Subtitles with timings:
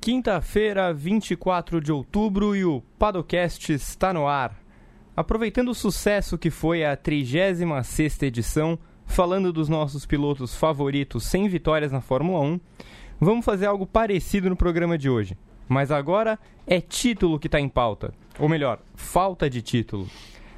[0.00, 4.58] Quinta-feira, 24 de outubro e o Padocast está no ar.
[5.14, 11.92] Aproveitando o sucesso que foi a 36ª edição, falando dos nossos pilotos favoritos sem vitórias
[11.92, 12.60] na Fórmula 1,
[13.20, 15.36] vamos fazer algo parecido no programa de hoje.
[15.68, 18.14] Mas agora é título que está em pauta.
[18.38, 20.08] Ou melhor, falta de título.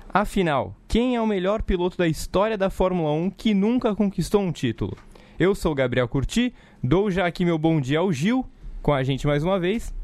[0.08, 4.52] Afinal, quem é o melhor piloto da história da Fórmula 1 que nunca conquistou um
[4.52, 4.96] título?
[5.36, 8.46] Eu sou Gabriel Curti, dou já aqui meu bom dia ao Gil,
[8.82, 9.94] com a gente mais uma vez.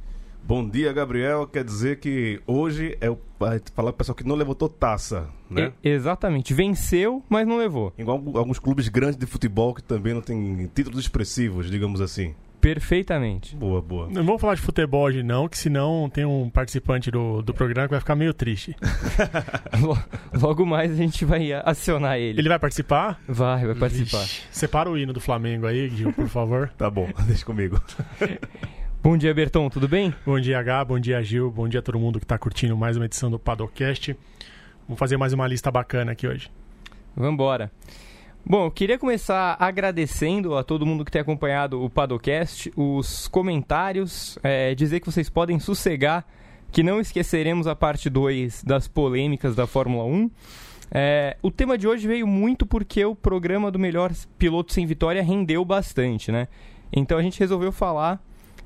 [0.44, 1.46] Bom dia, Gabriel.
[1.46, 3.18] Quer dizer que hoje é o
[3.74, 5.72] falar o pessoal que não levantou taça, né?
[5.84, 6.54] E, exatamente.
[6.54, 7.92] Venceu, mas não levou.
[7.96, 12.34] Igual alguns clubes grandes de futebol que também não têm títulos expressivos, digamos assim.
[12.60, 13.54] Perfeitamente.
[13.54, 14.08] Boa, boa.
[14.08, 17.86] Não vamos falar de futebol hoje, não, que senão tem um participante do, do programa
[17.86, 18.74] que vai ficar meio triste.
[20.34, 22.40] Logo mais a gente vai acionar ele.
[22.40, 23.20] Ele vai participar?
[23.28, 24.22] Vai, vai participar.
[24.22, 26.68] Vixe, separa o hino do Flamengo aí, Gil, por favor.
[26.76, 27.80] tá bom, deixa comigo.
[29.02, 30.12] Bom dia, Berton, tudo bem?
[30.26, 32.96] Bom dia, H, bom dia, Gil, bom dia a todo mundo que está curtindo mais
[32.96, 34.16] uma edição do Padocast.
[34.86, 36.50] Vamos fazer mais uma lista bacana aqui hoje.
[37.14, 37.70] Vamos embora.
[38.44, 44.38] Bom, eu queria começar agradecendo a todo mundo que tem acompanhado o Padocast, os comentários,
[44.42, 46.26] é, dizer que vocês podem sossegar,
[46.72, 50.30] que não esqueceremos a parte 2 das polêmicas da Fórmula 1.
[50.90, 55.22] É, o tema de hoje veio muito porque o programa do melhor piloto sem vitória
[55.22, 56.48] rendeu bastante, né?
[56.90, 58.22] Então a gente resolveu falar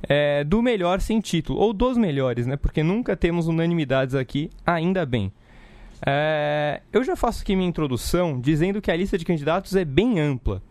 [0.09, 2.57] é, do melhor sem título, ou dos melhores, né?
[2.57, 5.33] Porque nunca temos unanimidades aqui, ainda bem.
[6.05, 10.19] É, eu já faço aqui minha introdução dizendo que a lista de candidatos é bem
[10.19, 10.63] ampla.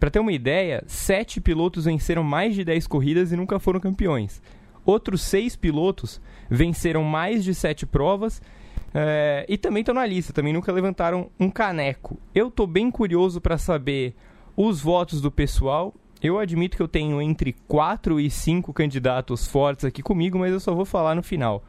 [0.00, 4.42] Para ter uma ideia, sete pilotos venceram mais de 10 corridas e nunca foram campeões.
[4.84, 8.42] Outros seis pilotos venceram mais de sete provas
[8.92, 12.18] é, e também estão na lista, também nunca levantaram um caneco.
[12.34, 14.14] Eu estou bem curioso para saber
[14.56, 15.94] os votos do pessoal.
[16.22, 20.60] Eu admito que eu tenho entre quatro e cinco candidatos fortes aqui comigo, mas eu
[20.60, 21.64] só vou falar no final.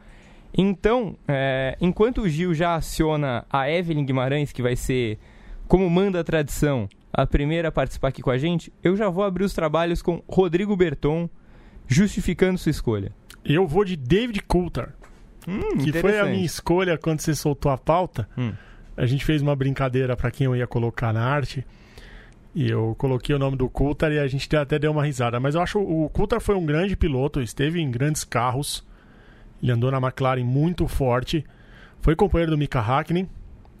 [0.52, 5.18] Então, é, enquanto o Gil já aciona a Evelyn Guimarães, que vai ser,
[5.68, 9.24] como manda a tradição, a primeira a participar aqui com a gente, eu já vou
[9.24, 11.28] abrir os trabalhos com Rodrigo Berton,
[11.86, 13.12] justificando sua escolha.
[13.44, 14.90] Eu vou de David Coulter,
[15.46, 18.28] hum, que foi a minha escolha quando você soltou a pauta.
[18.36, 18.52] Hum.
[18.96, 21.64] A gente fez uma brincadeira para quem eu ia colocar na arte.
[22.54, 25.38] E eu coloquei o nome do Coulter e a gente até deu uma risada.
[25.38, 28.82] Mas eu acho que o Coulter foi um grande piloto, esteve em grandes carros.
[29.62, 31.44] Ele andou na McLaren muito forte.
[32.00, 33.28] Foi companheiro do Mika Hakkinen.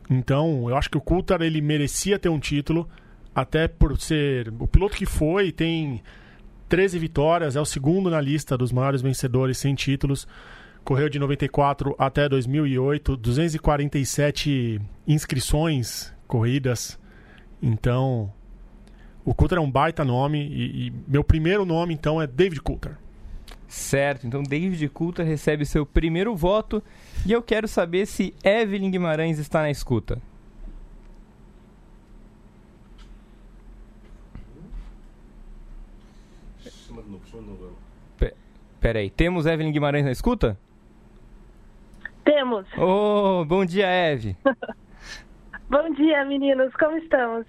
[0.08, 2.88] Então, eu acho que o Coulthard ele merecia ter um título,
[3.34, 6.02] até por ser o piloto que foi, tem
[6.68, 10.26] 13 vitórias, é o segundo na lista dos maiores vencedores sem títulos.
[10.84, 16.98] Correu de 94 até 2008, 247 inscrições corridas.
[17.60, 18.32] Então,
[19.24, 22.96] o Coulter é um baita nome e, e meu primeiro nome então é David Coulter.
[23.68, 26.82] Certo, então David Coulter recebe seu primeiro voto
[27.26, 30.20] e eu quero saber se Evelyn Guimarães está na escuta.
[38.18, 38.34] Pe
[38.80, 40.56] Peraí, temos Evelyn Guimarães na escuta?
[42.24, 42.66] Temos.
[42.78, 44.36] Oh, bom dia, Eve.
[45.68, 47.46] bom dia, meninos, como estamos?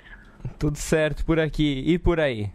[0.57, 2.49] Tudo certo por aqui e por aí?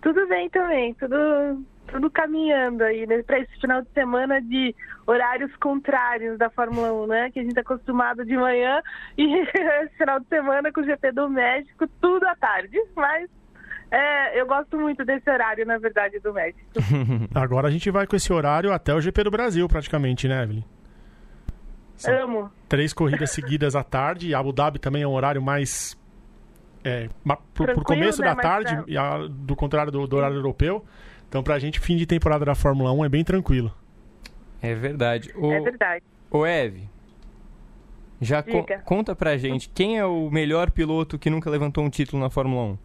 [0.00, 4.74] Tudo bem também, tudo tudo caminhando aí né, para esse final de semana de
[5.06, 7.30] horários contrários da Fórmula 1, né?
[7.30, 8.82] Que a gente está acostumado de manhã
[9.16, 12.76] e esse final de semana com o GP do México, tudo à tarde.
[12.94, 13.30] Mas
[13.90, 16.66] é, eu gosto muito desse horário, na verdade, do México.
[17.34, 20.64] Agora a gente vai com esse horário até o GP do Brasil, praticamente, né, Evelyn?
[21.96, 22.50] São Amo.
[22.68, 24.34] Três corridas seguidas à tarde.
[24.34, 25.98] Abu Dhabi também é um horário mais.
[26.84, 27.08] É,
[27.54, 28.28] pro, pro começo né?
[28.28, 29.26] da tarde, pra...
[29.28, 30.84] do contrário do, do horário europeu.
[31.28, 33.72] Então, pra gente, fim de temporada da Fórmula 1 é bem tranquilo.
[34.62, 35.32] É verdade.
[35.36, 36.04] O, é verdade.
[36.30, 36.88] O Eve,
[38.20, 42.22] já co conta pra gente quem é o melhor piloto que nunca levantou um título
[42.22, 42.78] na Fórmula 1?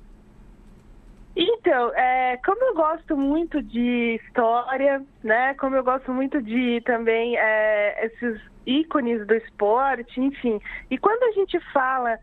[1.33, 5.53] Então, é, como eu gosto muito de história, né?
[5.53, 10.59] Como eu gosto muito de também é, esses ícones do esporte, enfim.
[10.89, 12.19] E quando a gente fala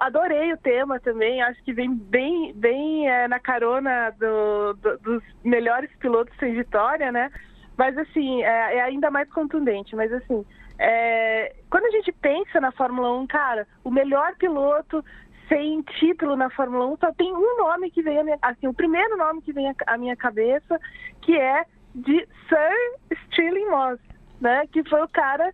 [0.00, 5.22] adorei o tema também, acho que vem bem, bem é, na carona do, do, dos
[5.44, 7.30] melhores pilotos sem vitória, né?
[7.76, 9.94] Mas assim, é, é ainda mais contundente.
[9.94, 10.44] Mas assim,
[10.78, 15.04] é, quando a gente pensa na Fórmula 1, cara, o melhor piloto
[15.48, 18.74] sem título na Fórmula 1 só tem um nome que vem a minha, assim, o
[18.74, 20.80] primeiro nome que vem à minha cabeça,
[21.20, 21.64] que é
[21.94, 24.00] de Sir Stirling Moss,
[24.40, 24.66] né?
[24.72, 25.52] Que foi o cara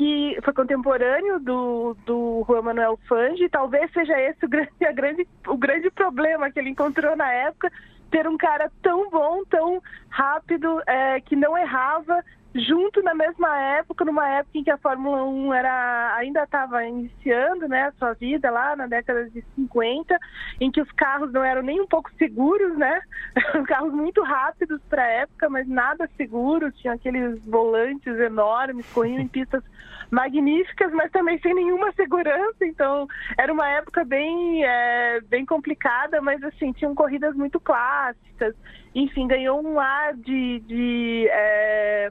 [0.00, 5.58] que foi contemporâneo do, do Juan Manuel Fange, talvez seja esse o grande, grande, o
[5.58, 7.70] grande problema que ele encontrou na época,
[8.10, 12.24] ter um cara tão bom, tão rápido, é, que não errava,
[12.54, 17.68] junto na mesma época, numa época em que a Fórmula 1 era, ainda estava iniciando
[17.68, 20.18] né, a sua vida lá na década de 50,
[20.62, 23.02] em que os carros não eram nem um pouco seguros, né?
[23.68, 29.28] carros muito rápidos para a época, mas nada seguros, tinham aqueles volantes enormes, corriam em
[29.28, 29.62] pistas
[30.10, 33.06] magníficas, mas também sem nenhuma segurança, então
[33.38, 38.54] era uma época bem, é, bem complicada, mas assim, tinham corridas muito clássicas,
[38.94, 42.10] enfim, ganhou um ar de, de é,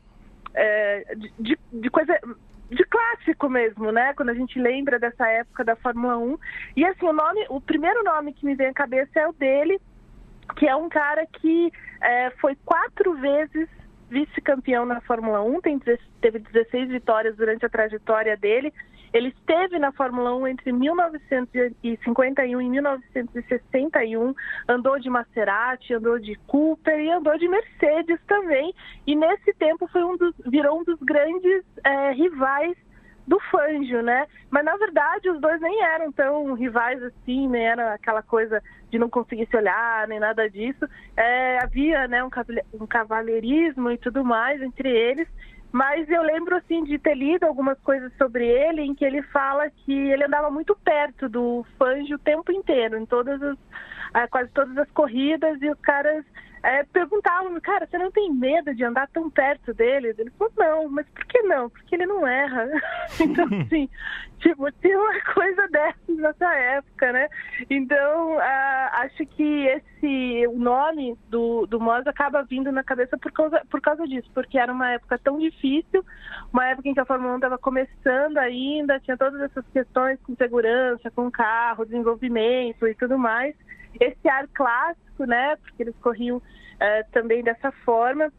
[0.54, 2.18] é, de, de coisa
[2.72, 4.14] de clássico mesmo, né?
[4.14, 6.38] Quando a gente lembra dessa época da Fórmula 1.
[6.78, 9.82] E assim, o nome, o primeiro nome que me vem à cabeça é o dele,
[10.56, 11.72] que é um cara que
[12.02, 13.68] é, foi quatro vezes
[14.10, 15.80] vice-campeão na Fórmula 1, tem,
[16.22, 18.74] teve 16 vitórias durante a trajetória dele.
[19.12, 24.36] Ele esteve na Fórmula 1 entre 1951 e 1961,
[24.68, 28.74] andou de Maserati, andou de Cooper e andou de Mercedes também.
[29.08, 32.78] E nesse tempo foi um dos, virou um dos grandes é, rivais
[33.30, 34.26] do Fangio, né?
[34.50, 38.98] Mas na verdade os dois nem eram tão rivais assim, nem era aquela coisa de
[38.98, 40.90] não conseguir se olhar, nem nada disso.
[41.16, 42.30] É, havia né, um,
[42.74, 45.28] um e tudo mais entre eles.
[45.72, 49.70] Mas eu lembro assim de ter lido algumas coisas sobre ele em que ele fala
[49.70, 53.58] que ele andava muito perto do Fangio o tempo inteiro, em todas as
[54.14, 56.26] eh, quase todas as corridas e os caras
[56.64, 60.14] é, perguntavam, cara, você não tem medo de andar tão perto dele?
[60.18, 61.70] Ele falou, não, mas por que não?
[61.70, 62.68] Porque ele não erra.
[63.20, 63.90] então, assim,
[64.40, 67.30] tipo, tinha uma coisa dessas nessa época, né?
[67.70, 73.32] Então, uh, acho que esse, o nome do, do Moz acaba vindo na cabeça por
[73.32, 76.04] causa, por causa disso, porque era uma época tão difícil,
[76.52, 80.36] uma época em que a Fórmula 1 estava começando ainda, tinha todas essas questões com
[80.36, 83.56] segurança, com carro, desenvolvimento e tudo mais.
[84.00, 85.56] Esse ar clássico, né?
[85.58, 86.42] Porque eles corriam
[86.80, 88.32] é, também dessa forma,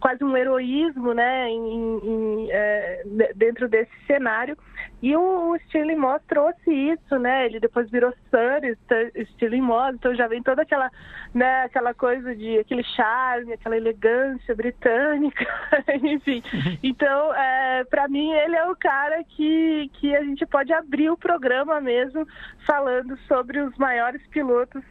[0.00, 3.02] quase um heroísmo, né, em, em, é,
[3.34, 4.56] dentro desse cenário.
[5.02, 7.46] E o, o Stirling Moss trouxe isso, né?
[7.46, 8.76] Ele depois virou Sir
[9.32, 10.90] Stirling Moss, então já vem toda aquela,
[11.34, 15.46] né, aquela coisa de aquele charme, aquela elegância britânica,
[16.02, 16.42] enfim.
[16.82, 21.16] Então, é, para mim ele é o cara que que a gente pode abrir o
[21.16, 22.26] programa mesmo
[22.66, 24.82] falando sobre os maiores pilotos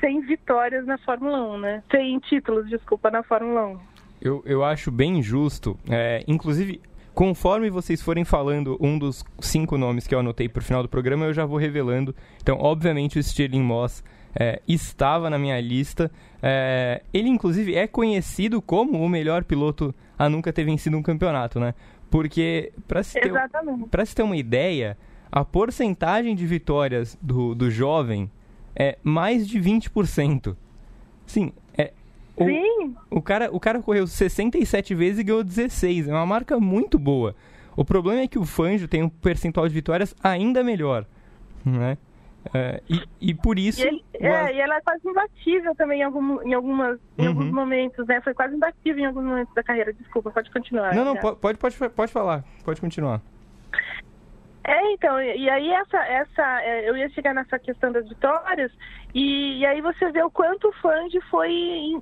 [0.00, 1.82] sem vitórias na Fórmula 1, né?
[1.90, 3.89] Sem títulos, desculpa, na Fórmula 1.
[4.20, 5.78] Eu, eu acho bem justo.
[5.88, 6.80] É, inclusive,
[7.14, 10.88] conforme vocês forem falando um dos cinco nomes que eu anotei para o final do
[10.88, 12.14] programa, eu já vou revelando.
[12.40, 14.04] Então, obviamente, o Stirling Moss
[14.38, 16.10] é, estava na minha lista.
[16.42, 21.58] É, ele, inclusive, é conhecido como o melhor piloto a nunca ter vencido um campeonato,
[21.58, 21.74] né?
[22.10, 23.32] Porque, para se, ter,
[24.04, 24.98] se ter uma ideia,
[25.30, 28.30] a porcentagem de vitórias do, do jovem
[28.74, 30.56] é mais de 20%.
[31.26, 31.52] Sim.
[32.40, 32.96] O, Sim.
[33.10, 36.08] O cara, o cara correu 67 vezes e ganhou 16.
[36.08, 37.34] É uma marca muito boa.
[37.76, 41.06] O problema é que o Fanjo tem um percentual de vitórias ainda melhor.
[41.64, 41.98] Né?
[42.54, 43.82] É, e, e, por isso.
[43.82, 47.28] E, ele, é, e ela é quase imbatível também em, algum, em, algumas, em uhum.
[47.28, 48.20] alguns momentos, né?
[48.22, 49.92] Foi quase imbatível em alguns momentos da carreira.
[49.92, 50.94] Desculpa, pode continuar.
[50.94, 52.42] Não, não, pode, pode, pode falar.
[52.64, 53.20] Pode continuar.
[54.62, 58.70] É, então, e aí essa, essa, é, eu ia chegar nessa questão das vitórias,
[59.14, 61.94] e, e aí você vê o quanto o Fange foi,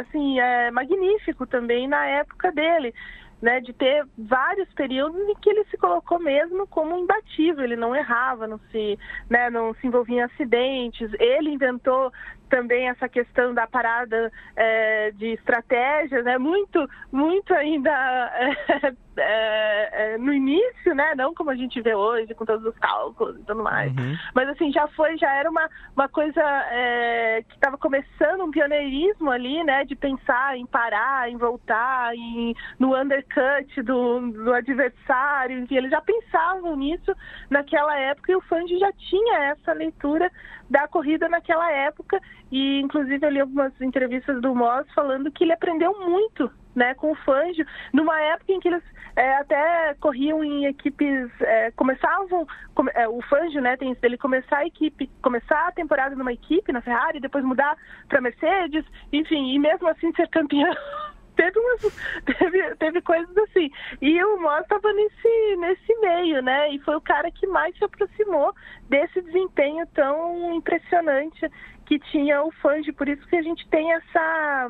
[0.00, 2.94] assim, é, magnífico também na época dele,
[3.42, 7.94] né, de ter vários períodos em que ele se colocou mesmo como imbatível, ele não
[7.94, 12.10] errava, não se, né, não se envolvia em acidentes, ele inventou
[12.48, 16.38] também essa questão da parada é, de estratégias, né?
[16.38, 17.90] Muito, muito ainda
[18.34, 21.14] é, é, é, no início, né?
[21.14, 23.94] Não como a gente vê hoje, com todos os cálculos e tudo mais.
[23.96, 24.16] Uhum.
[24.34, 29.30] Mas assim, já foi, já era uma, uma coisa é, que estava começando um pioneirismo
[29.30, 29.84] ali, né?
[29.84, 36.00] De pensar em parar, em voltar, em, no undercut do, do adversário, enfim, eles já
[36.00, 37.14] pensavam nisso
[37.50, 40.30] naquela época e o Fangio já tinha essa leitura
[40.68, 45.52] da corrida naquela época e inclusive eu li algumas entrevistas do Moss falando que ele
[45.52, 48.82] aprendeu muito né, com o Fangio, numa época em que eles
[49.16, 54.58] é, até corriam em equipes, é, começavam, come, é, o Fangio, né, tem ele começar
[54.58, 57.76] a equipe, começar a temporada numa equipe, na Ferrari, depois mudar
[58.08, 60.70] para Mercedes, enfim, e mesmo assim ser campeão
[61.34, 63.70] teve, umas, teve, teve coisas assim.
[64.02, 66.70] E o Moss estava nesse, nesse meio, né?
[66.70, 68.54] E foi o cara que mais se aproximou
[68.88, 71.48] desse desempenho tão impressionante
[71.86, 72.92] que tinha o Fange.
[72.92, 74.68] Por isso que a gente tem essa.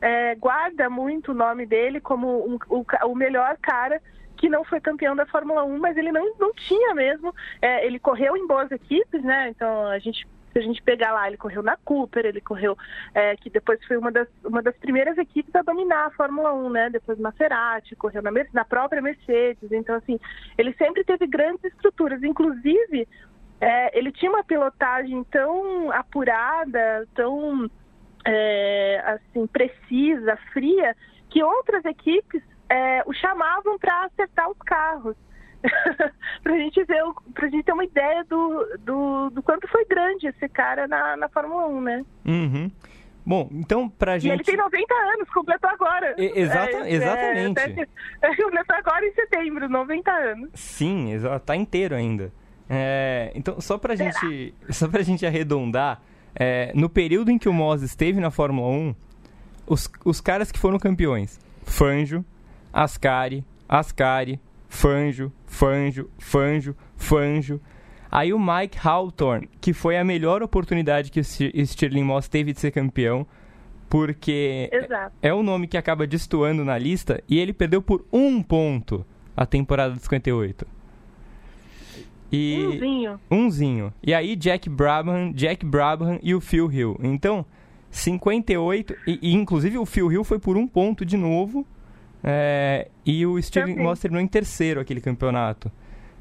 [0.00, 4.00] É, guarda muito o nome dele como um, o, o melhor cara
[4.36, 7.34] que não foi campeão da Fórmula 1, mas ele não, não tinha mesmo.
[7.60, 9.48] É, ele correu em boas equipes, né?
[9.48, 12.76] Então a gente Se a gente pegar lá, ele correu na Cooper, ele correu,
[13.12, 16.70] é, que depois foi uma das, uma das primeiras equipes a dominar a Fórmula 1,
[16.70, 16.90] né?
[16.90, 19.70] Depois Maserati, correu na, na própria Mercedes.
[19.72, 20.18] Então, assim,
[20.56, 22.22] ele sempre teve grandes estruturas.
[22.22, 23.06] Inclusive,
[23.60, 27.68] é, ele tinha uma pilotagem tão apurada, tão
[28.24, 30.96] é, assim precisa, fria,
[31.28, 35.16] que outras equipes é, o chamavam para acertar os carros.
[36.42, 37.02] para a gente ver,
[37.34, 41.28] pra gente ter uma ideia do, do, do, quanto foi grande esse cara na, na
[41.28, 42.04] Fórmula 1, né?
[42.24, 42.70] Uhum.
[43.26, 44.30] Bom, então pra gente.
[44.30, 46.14] E ele tem 90 anos, completou agora.
[46.16, 47.88] E, exata, é, exatamente.
[48.22, 50.50] É, completou agora em setembro, 90 anos.
[50.54, 52.32] Sim, exato, tá inteiro ainda.
[52.68, 56.02] É, então, só pra gente, só pra gente arredondar,
[56.34, 58.94] é, no período em que o Moss esteve na Fórmula 1,
[59.66, 62.24] os, os caras que foram campeões, Fanjo,
[62.72, 67.60] Ascari, Ascari, Fanjo, Fanjo, Fanjo, Fanjo.
[68.10, 72.60] Aí o Mike Hawthorne, que foi a melhor oportunidade que o Stirling Moss teve de
[72.60, 73.26] ser campeão,
[73.88, 75.16] porque Exato.
[75.22, 79.04] é o nome que acaba destoando na lista e ele perdeu por um ponto
[79.36, 80.77] a temporada de 58.
[82.30, 82.66] E...
[82.66, 83.20] Umzinho.
[83.30, 83.94] Umzinho.
[84.02, 86.98] E aí Jack Brabham, Jack Brabham e o Phil Hill.
[87.02, 87.44] Então,
[87.90, 91.66] 58, e, e inclusive o Phil Hill foi por um ponto de novo.
[92.22, 95.70] É, e o Steve Moss terminou em terceiro aquele campeonato.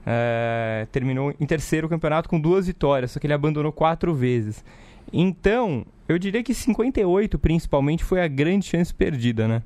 [0.06, 4.64] É, terminou em terceiro o campeonato com duas vitórias, só que ele abandonou quatro vezes.
[5.12, 9.64] Então, eu diria que 58 principalmente foi a grande chance perdida, né?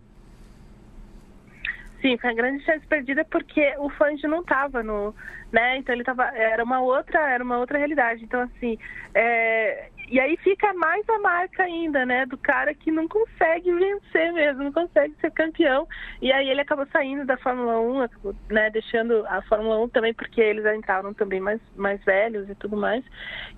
[2.02, 5.14] Sim, foi a grande chance perdida porque o Fangio não estava no,
[5.52, 5.78] né?
[5.78, 8.24] Então ele tava, era uma outra, era uma outra realidade.
[8.24, 8.78] Então assim,
[9.14, 14.34] é, e aí fica mais a marca ainda, né, do cara que não consegue vencer
[14.34, 15.88] mesmo, não consegue ser campeão.
[16.22, 20.14] E aí ele acabou saindo da Fórmula 1, acabou, né, deixando a Fórmula 1 também
[20.14, 23.06] porque eles entraram também mais mais velhos e tudo mais.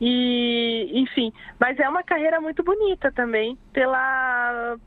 [0.02, 4.78] E enfim, mas é uma carreira muito bonita também pela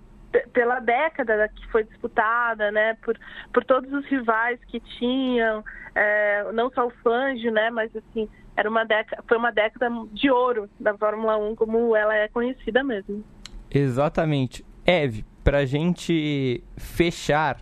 [0.53, 3.19] pela década que foi disputada, né, por,
[3.53, 5.65] por todos os rivais que tinham,
[5.95, 10.31] é, não só o Fangio, né, mas assim, era uma década, foi uma década de
[10.31, 13.23] ouro da Fórmula 1, como ela é conhecida mesmo.
[13.71, 14.65] Exatamente.
[14.85, 17.61] Eve, para a gente fechar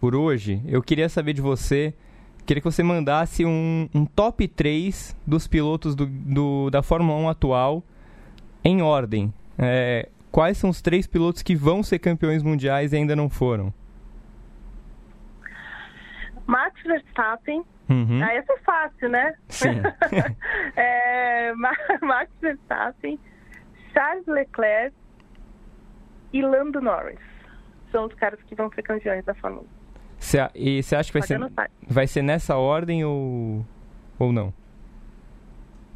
[0.00, 1.94] por hoje, eu queria saber de você,
[2.44, 7.28] queria que você mandasse um, um top 3 dos pilotos do, do, da Fórmula 1
[7.28, 7.84] atual
[8.64, 9.32] em ordem.
[9.58, 13.72] É, quais são os três pilotos que vão ser campeões mundiais e ainda não foram?
[16.46, 17.62] Max Verstappen.
[17.88, 18.20] Uhum.
[18.22, 19.34] Ah, essa é fácil, né?
[19.48, 19.82] Sim.
[20.76, 21.52] é,
[22.00, 23.18] Max Verstappen,
[23.92, 24.96] Charles Leclerc
[26.32, 27.20] e Lando Norris.
[27.90, 29.66] São os caras que vão ser campeões da Fórmula 1.
[30.18, 31.38] Cê, e você acha que vai ser,
[31.86, 33.66] vai ser nessa ordem ou,
[34.18, 34.54] ou não?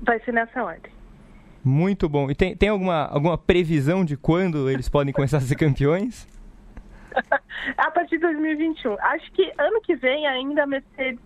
[0.02, 0.92] Vai ser nessa ordem.
[1.66, 2.30] Muito bom.
[2.30, 6.24] E tem, tem alguma, alguma previsão de quando eles podem começar a ser campeões?
[7.76, 8.96] a partir de 2021.
[9.00, 11.18] Acho que ano que vem ainda a Mercedes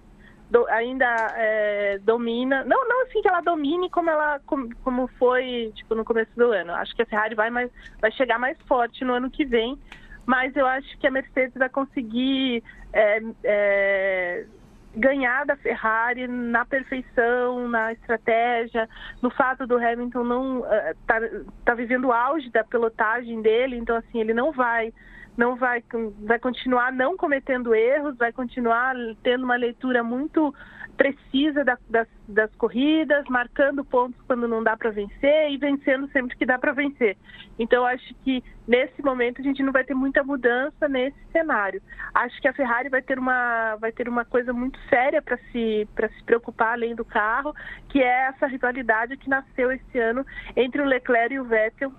[0.51, 1.05] do, ainda
[1.37, 2.65] é, domina.
[2.65, 6.53] Não, não assim que ela domine como ela como, como, foi tipo, no começo do
[6.53, 6.73] ano.
[6.73, 7.71] Acho que a Ferrari vai, mais,
[8.01, 9.79] vai chegar mais forte no ano que vem.
[10.25, 14.47] Mas eu acho que a Mercedes vai conseguir é, é,
[14.95, 18.89] ganhar da Ferrari na perfeição, na estratégia,
[19.23, 20.65] no fato do Hamilton não uh,
[21.07, 21.21] tá,
[21.65, 24.93] tá vivendo o auge da pilotagem dele, então assim ele não vai
[25.37, 25.83] não vai
[26.27, 30.55] vai continuar não cometendo erros, vai continuar tendo uma leitura muito
[31.01, 36.37] precisa da, das, das, corridas, marcando pontos quando não dá para vencer e vencendo sempre
[36.37, 37.17] que dá para vencer.
[37.59, 41.81] Então, acho que nesse momento a gente não vai ter muita mudança nesse cenário.
[42.13, 45.89] Acho que a Ferrari vai ter uma, vai ter uma coisa muito séria para se,
[45.89, 47.55] se preocupar além do carro,
[47.89, 51.95] que é essa rivalidade que nasceu esse ano entre o Leclerc e o Vettel.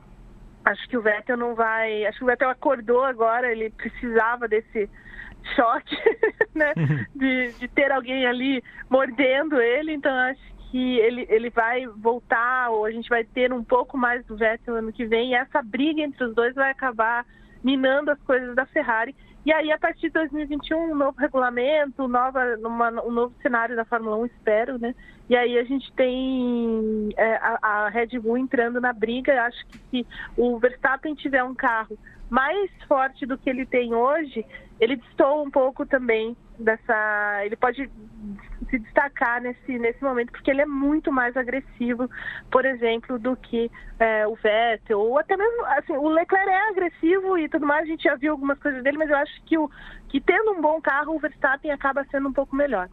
[0.64, 2.06] Acho que o Vettel não vai.
[2.06, 4.88] Acho que o Vettel acordou agora, ele precisava desse
[5.56, 5.96] choque,
[6.54, 6.74] né?
[6.78, 7.06] Uhum.
[7.16, 12.86] De, de ter alguém ali mordendo ele, então acho que ele, ele vai voltar, ou
[12.86, 16.02] a gente vai ter um pouco mais do Vettel ano que vem, e essa briga
[16.02, 17.26] entre os dois vai acabar
[17.64, 19.16] minando as coisas da Ferrari.
[19.44, 23.84] E aí, a partir de 2021, um novo regulamento, nova, uma, um novo cenário da
[23.84, 24.94] Fórmula 1, espero, né?
[25.28, 29.44] E aí a gente tem é, a, a Red Bull entrando na briga.
[29.44, 30.08] Acho que se
[30.38, 31.98] o Verstappen tiver um carro
[32.30, 34.46] mais forte do que ele tem hoje,
[34.82, 37.46] ele distou um pouco também dessa.
[37.46, 37.88] Ele pode
[38.68, 42.10] se destacar nesse, nesse momento, porque ele é muito mais agressivo,
[42.50, 43.70] por exemplo, do que
[44.00, 45.66] é, o Vettel, ou até mesmo.
[45.66, 48.98] Assim, o Leclerc é agressivo e tudo mais, a gente já viu algumas coisas dele,
[48.98, 49.70] mas eu acho que, o,
[50.10, 52.90] que tendo um bom carro, o Verstappen acaba sendo um pouco melhor.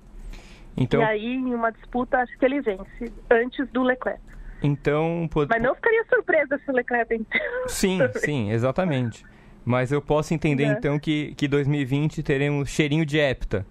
[0.77, 1.01] Então...
[1.01, 4.21] E aí, em uma disputa, acho que ele vence antes do Leclerc.
[4.63, 5.49] Então, pode...
[5.49, 7.43] Mas não ficaria surpresa se o Leclerc vencer.
[7.67, 9.25] Sim, sim, exatamente.
[9.69, 10.69] Mas eu posso entender É.
[10.69, 13.67] então que, que 2020 teremos cheirinho de hepta.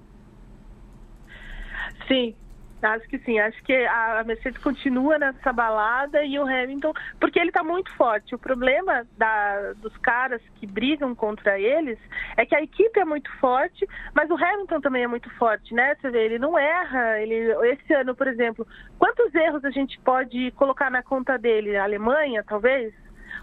[2.07, 2.35] Sim,
[2.83, 3.39] acho que sim.
[3.39, 8.35] Acho que a Mercedes continua nessa balada e o Hamilton, porque ele está muito forte.
[8.35, 11.97] O problema da, dos caras que brigam contra eles
[12.37, 15.95] é que a equipe é muito forte, mas o Hamilton também é muito forte, né?
[15.95, 17.19] Você vê, ele não erra.
[17.19, 18.67] Ele, esse ano, por exemplo,
[18.99, 21.75] quantos erros a gente pode colocar na conta dele?
[21.75, 22.93] A Alemanha, talvez?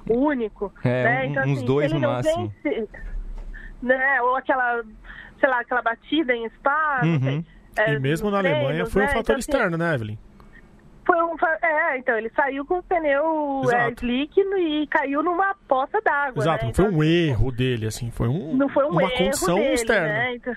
[0.09, 0.73] Único?
[0.85, 1.27] É, né?
[1.27, 2.53] um- Então, uns assim, dois se ele no não máximo.
[2.65, 2.89] vence,
[3.83, 4.23] né?
[4.23, 4.83] Ou aquela,
[5.41, 7.21] sei lá, aquela batida em Spa, Uhum.
[7.21, 7.45] sei.
[7.77, 9.13] É, E mesmo na Alemanha treinos, foi um né?
[9.13, 10.19] fator Então, assim, externo, né, Evelyn?
[11.07, 16.01] Foi um, é, então ele saiu com o pneu é, slick e caiu numa poça
[16.01, 16.43] d'água.
[16.43, 16.69] Exato, né?
[16.69, 19.57] não foi Então, um erro dele, assim, foi um, não foi um uma erro condição
[19.59, 20.09] dele, externa.
[20.15, 20.35] Né?
[20.37, 20.57] Então,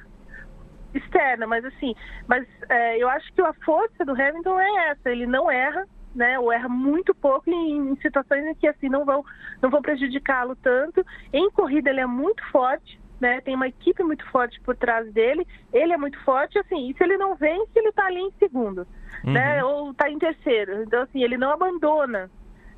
[0.93, 1.93] externa, mas assim,
[2.27, 5.85] mas é, eu acho que a força do Hamilton é essa, ele não erra,
[6.17, 6.38] né?
[6.39, 9.24] Ou erra muito pouco em, em situações em que assim não vão,
[9.62, 11.05] não vão prejudicá-lo tanto.
[11.31, 13.00] Em corrida ele é muito forte.
[13.19, 15.43] Né, tem uma equipe muito forte por trás dele,
[15.74, 18.86] ele é muito forte, assim, e se ele não vence, ele tá ali em segundo,
[19.24, 22.29] né, ou tá em terceiro, então assim, ele não abandona.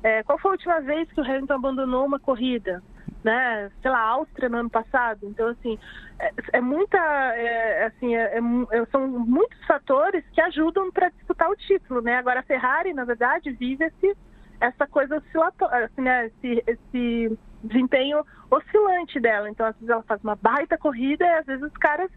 [0.02, 2.82] É, qual foi a última vez que o Hamilton abandonou uma corrida?
[3.22, 5.78] Né, sei lá, Áustria no ano passado, então assim,
[6.18, 8.40] é, é muita, é, assim, é- é
[8.78, 13.04] é- são muitos fatores que ajudam para disputar o título, né, agora a Ferrari, na
[13.04, 14.16] verdade, vive esse,
[14.58, 19.50] essa coisa oscilatória, assim, né, esse, esse desempenho oscilante dela.
[19.50, 22.10] Então, às vezes ela faz uma baita corrida e às vezes os caras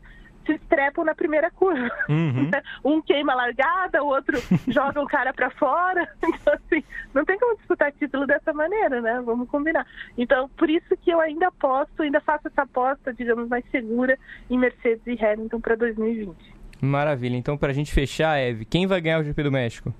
[0.46, 1.90] se estrepam na primeira curva.
[2.10, 2.50] Uhum.
[2.84, 6.08] Um queima a largada, o outro joga o cara para fora.
[6.24, 6.84] Então, assim,
[7.14, 9.22] não tem como disputar título dessa maneira, né?
[9.26, 9.86] Vamos combinar.
[10.18, 14.18] Então, por isso que eu ainda aposto, ainda faço essa aposta, digamos, mais segura
[14.50, 16.36] em Mercedes e Hamilton para 2020.
[16.82, 17.38] Maravilha.
[17.38, 19.94] Então, pra gente fechar, Eve, quem vai ganhar o GP do México?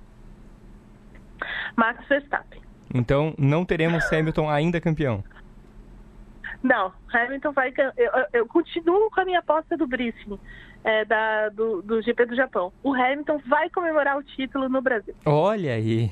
[1.76, 2.60] Max Verstappen.
[2.92, 5.24] Então, não teremos Hamilton ainda campeão.
[6.64, 7.72] Não, Hamilton vai.
[7.96, 10.38] Eu, eu- continuo com a minha aposta do briefing
[10.82, 12.72] é, da, do, do GP do Japão.
[12.82, 15.14] O Hamilton vai comemorar o título no Brasil.
[15.26, 16.10] Olha aí.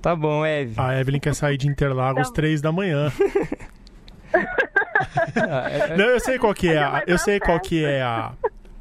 [0.00, 0.74] Tá bom, Eve.
[0.78, 2.32] A Evelyn quer sair de Interlagos Não.
[2.32, 3.10] três da manhã.
[5.96, 8.32] Não, eu sei qual que é, a, eu sei qual que é a,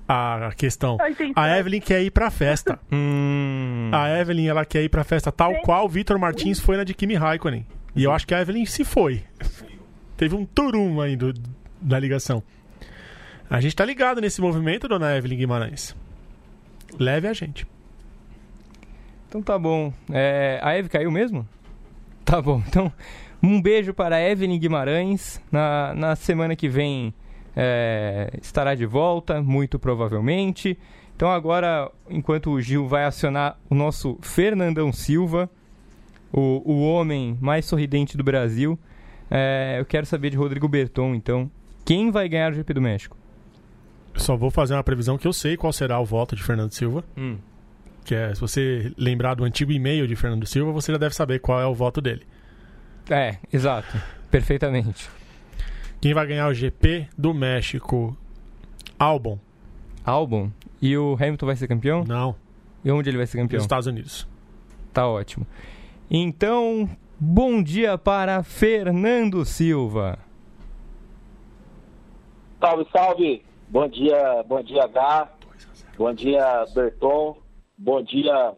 [0.07, 0.97] a questão.
[1.35, 2.79] A Evelyn quer ir pra festa.
[2.91, 5.61] Hum, A Evelyn, ela quer ir pra festa tal Sim.
[5.63, 7.65] qual o Vitor Martins foi na de Kimi Raikkonen.
[7.95, 9.23] E eu acho que a Evelyn se foi.
[10.19, 11.33] Teve um turum aí do,
[11.79, 12.43] da ligação.
[13.49, 15.95] A gente tá ligado nesse movimento, dona Evelyn Guimarães.
[16.99, 17.65] Leve a gente.
[19.29, 19.93] Então tá bom.
[20.11, 21.47] É, a Eve caiu mesmo?
[22.25, 22.61] Tá bom.
[22.67, 22.91] Então,
[23.41, 25.41] um beijo para Evelyn Guimarães.
[25.49, 27.13] Na, na semana que vem
[27.55, 30.77] é, estará de volta, muito provavelmente.
[31.15, 35.49] Então agora, enquanto o Gil vai acionar o nosso Fernandão Silva,
[36.29, 38.77] o, o homem mais sorridente do Brasil,
[39.29, 41.49] é, eu quero saber de Rodrigo Berton, então.
[41.85, 43.17] Quem vai ganhar o GP do México?
[44.15, 47.03] Só vou fazer uma previsão que eu sei qual será o voto de Fernando Silva.
[48.05, 51.39] Que é, se você lembrar do antigo e-mail de Fernando Silva, você já deve saber
[51.39, 52.23] qual é o voto dele.
[53.09, 53.97] É, exato.
[54.29, 55.09] Perfeitamente.
[56.01, 58.15] Quem vai ganhar o GP do México?
[58.97, 59.39] Albon?
[60.03, 60.51] Albon.
[60.81, 62.03] E o Hamilton vai ser campeão?
[62.05, 62.35] Não,
[62.83, 63.61] E onde ele vai ser nos campeão?
[63.61, 64.27] Estados Unidos.
[64.93, 65.45] Tá ótimo.
[66.09, 66.89] Então,
[67.19, 70.19] bom dia para Fernando Silva.
[72.59, 73.45] Salve, salve!
[73.67, 75.29] Bom dia, bom dia, Gá.
[75.97, 77.37] Bom dia, Berton.
[77.77, 78.53] Bom dia,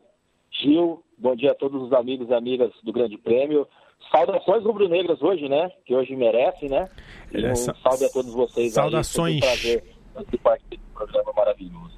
[0.52, 1.04] Gil.
[1.17, 3.67] Bom dia a todos os amigos e amigas do Grande Prêmio.
[4.12, 5.69] Saudações rubro-negras hoje, né?
[5.86, 6.89] Que hoje merecem, né?
[7.32, 9.34] E um salve a todos vocês Saudações.
[9.34, 9.38] aí.
[9.38, 11.91] Um prazer participar desse programa maravilhoso.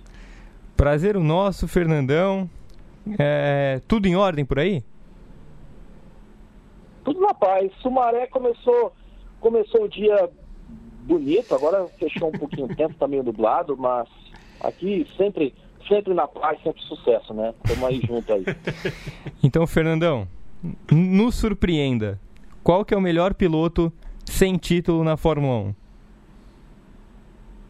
[0.75, 2.49] Prazer o nosso, Fernandão.
[3.17, 4.83] É, tudo em ordem por aí?
[7.03, 7.71] Tudo na paz.
[7.81, 8.93] Sumaré começou,
[9.39, 10.29] começou o dia
[11.03, 14.07] bonito, agora fechou um pouquinho o tempo, tá meio nublado, mas
[14.61, 15.53] aqui sempre,
[15.87, 17.53] sempre na paz, sempre sucesso, né?
[17.63, 18.45] Estamos aí junto aí.
[19.43, 20.27] Então, Fernandão,
[20.89, 22.19] nos surpreenda.
[22.63, 23.91] Qual que é o melhor piloto
[24.25, 25.75] sem título na Fórmula 1?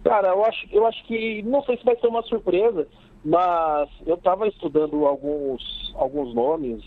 [0.04, 2.88] Cara, eu acho, eu acho que não sei se vai ser uma surpresa,
[3.26, 6.84] mas eu estava estudando alguns, alguns nomes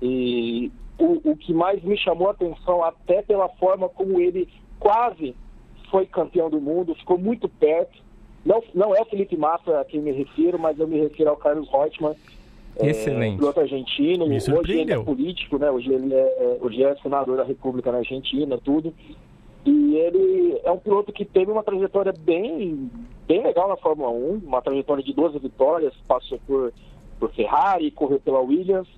[0.00, 5.34] e o, o que mais me chamou a atenção, até pela forma como ele quase
[5.90, 8.00] foi campeão do mundo, ficou muito perto.
[8.44, 11.36] Não, não é o Felipe Massa a quem me refiro, mas eu me refiro ao
[11.36, 12.14] Carlos Reutemann.
[12.78, 13.36] é, Excelente.
[13.38, 14.26] piloto argentino.
[14.26, 15.70] Me Hoje ele é político, né?
[15.70, 18.92] Hoje ele é, é- hoje é senador da República na Argentina, tudo.
[19.64, 22.90] E ele é um piloto que teve uma trajetória bem,
[23.28, 26.72] bem legal na Fórmula 1, uma trajetória de 12 vitórias, passou por,
[27.20, 28.88] por Ferrari, correu pela Williams.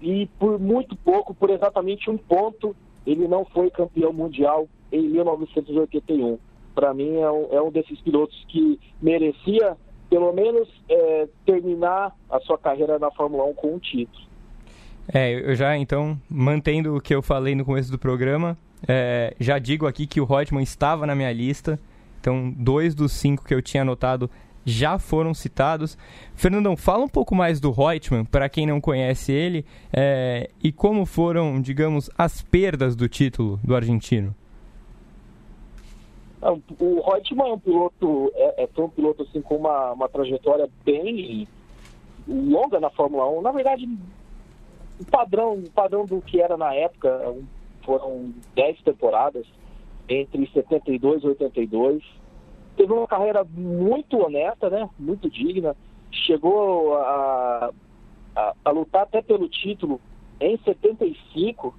[0.00, 2.74] E por muito pouco, por exatamente um ponto,
[3.06, 6.38] ele não foi campeão mundial em 1981.
[6.74, 9.76] Para mim, é um, é um, desses pilotos que merecia,
[10.08, 14.24] pelo menos, é, terminar a sua carreira na Fórmula 1 com um título.
[15.12, 19.58] É, eu já, então, mantendo o que eu falei no começo do programa, é, já
[19.58, 21.78] digo aqui que o Reutemann estava na minha lista.
[22.20, 24.30] Então, dois dos cinco que eu tinha anotado
[24.64, 25.96] já foram citados.
[26.34, 31.06] Fernandão, fala um pouco mais do Reutemann, para quem não conhece ele, é, e como
[31.06, 34.34] foram, digamos, as perdas do título do argentino.
[36.78, 41.46] O Reutemann é um piloto, é, é, um piloto assim, com uma, uma trajetória bem
[42.26, 43.42] longa na Fórmula 1.
[43.42, 43.86] Na verdade,
[44.98, 47.34] o padrão, o padrão do que era na época,
[47.84, 49.46] foram 10 temporadas,
[50.08, 52.19] entre 72 e 82
[52.80, 54.88] teve uma carreira muito honesta, né?
[54.98, 55.76] Muito digna.
[56.10, 57.70] Chegou a,
[58.34, 60.00] a, a, lutar até pelo título
[60.40, 61.74] em 75,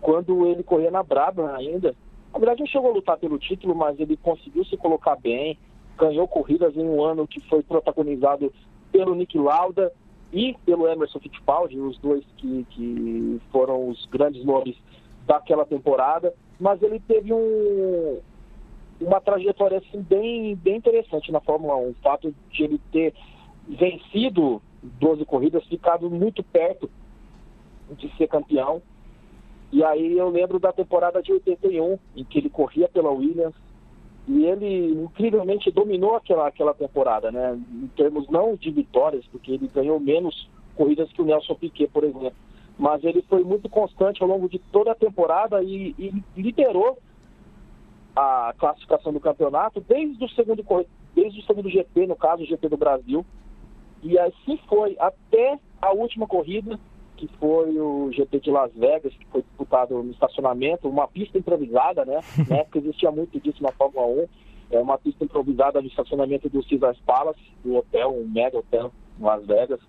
[0.00, 1.96] quando ele corria na Brabham ainda.
[2.32, 5.58] Na verdade, não chegou a lutar pelo título, mas ele conseguiu se colocar bem,
[5.98, 8.52] ganhou corridas em um ano que foi protagonizado
[8.92, 9.92] pelo Nick Lauda
[10.32, 14.76] e pelo Emerson Fittipaldi, os dois que, que foram os grandes nomes
[15.26, 16.32] daquela temporada.
[16.60, 18.20] Mas ele teve um,
[19.00, 21.90] uma trajetória assim, bem, bem interessante na Fórmula 1.
[21.90, 23.14] O fato de ele ter
[23.68, 26.90] vencido 12 corridas, ficado muito perto
[27.90, 28.82] de ser campeão.
[29.72, 33.54] E aí eu lembro da temporada de 81, em que ele corria pela Williams,
[34.28, 37.58] e ele incrivelmente dominou aquela, aquela temporada, né?
[37.72, 42.04] Em termos não de vitórias, porque ele ganhou menos corridas que o Nelson Piquet, por
[42.04, 42.34] exemplo.
[42.78, 46.98] Mas ele foi muito constante ao longo de toda a temporada e, e liderou
[48.16, 50.64] a classificação do campeonato desde o segundo
[51.14, 53.24] desde o segundo GP, no caso o GP do Brasil.
[54.02, 56.78] E assim foi até a última corrida,
[57.16, 62.04] que foi o GP de Las Vegas, que foi disputado no estacionamento, uma pista improvisada,
[62.04, 62.20] né?
[62.48, 64.26] Na época existia muito disso na Fórmula 1.
[64.70, 69.22] É uma pista improvisada no estacionamento do Caesars Palace, do hotel, um mega hotel em
[69.22, 69.80] Las Vegas.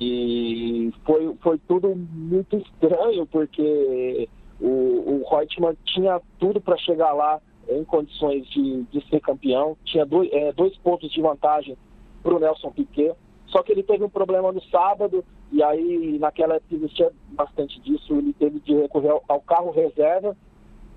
[0.00, 4.28] E foi, foi tudo muito estranho, porque
[4.60, 10.06] o, o Reutemann tinha tudo para chegar lá em condições de, de ser campeão, tinha
[10.06, 11.76] dois, é, dois pontos de vantagem
[12.22, 13.14] para o Nelson Piquet,
[13.46, 18.14] só que ele teve um problema no sábado, e aí naquela época existia bastante disso,
[18.14, 20.36] ele teve de recorrer ao carro reserva,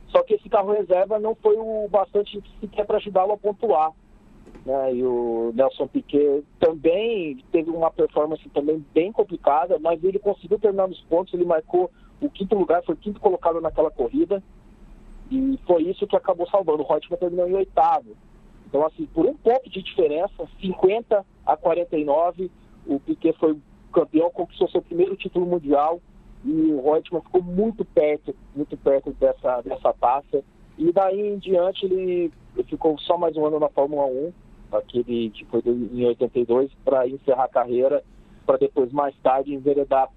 [0.09, 3.91] só que esse carro reserva não foi o bastante sequer para ajudá-lo a pontuar.
[4.65, 4.95] Né?
[4.95, 10.87] E o Nelson Piquet também teve uma performance também bem complicada, mas ele conseguiu terminar
[10.87, 11.91] nos pontos, ele marcou
[12.21, 14.43] o quinto lugar, foi quinto colocado naquela corrida.
[15.31, 16.83] E foi isso que acabou salvando.
[16.83, 18.15] O Reutemann terminou em oitavo.
[18.67, 22.51] Então, assim, por um ponto de diferença, 50 a 49,
[22.85, 23.57] o Piquet foi
[23.91, 25.99] campeão, conquistou seu primeiro título mundial
[26.45, 30.43] e o Reutemann ficou muito perto, muito perto dessa, dessa taça.
[30.77, 32.31] E daí em diante ele
[32.65, 34.31] ficou só mais um ano na Fórmula 1,
[34.71, 38.03] aquele que foi em 82, para encerrar a carreira,
[38.45, 40.09] para depois mais tarde enveredar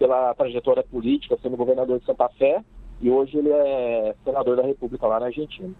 [0.00, 2.64] pela trajetória política, sendo governador de Santa Fé,
[3.02, 5.70] e hoje ele é senador da República lá na Argentina.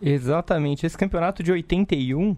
[0.00, 0.86] Exatamente.
[0.86, 2.34] Esse campeonato de 81,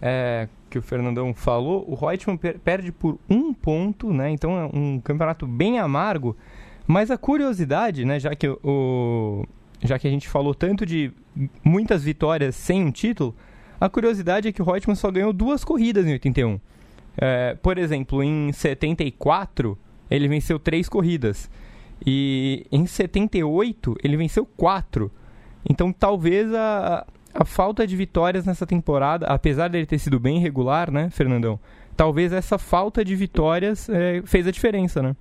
[0.00, 4.30] é, que o Fernandão falou, o Reutemann per perde por um ponto, né?
[4.30, 6.34] Então é um campeonato bem amargo.
[6.86, 9.44] Mas a curiosidade, né, já que, o,
[9.82, 11.12] já que a gente falou tanto de
[11.62, 13.34] muitas vitórias sem um título,
[13.78, 16.58] a curiosidade é que o Reutemann só ganhou duas corridas em 81.
[17.20, 19.76] É, por exemplo, em 74,
[20.10, 21.50] ele venceu três corridas.
[22.04, 25.10] E em 78, ele venceu quatro.
[25.68, 30.90] Então, talvez a, a falta de vitórias nessa temporada, apesar dele ter sido bem regular,
[30.90, 31.58] né, Fernandão?
[31.96, 35.16] Talvez essa falta de vitórias é, fez a diferença, né?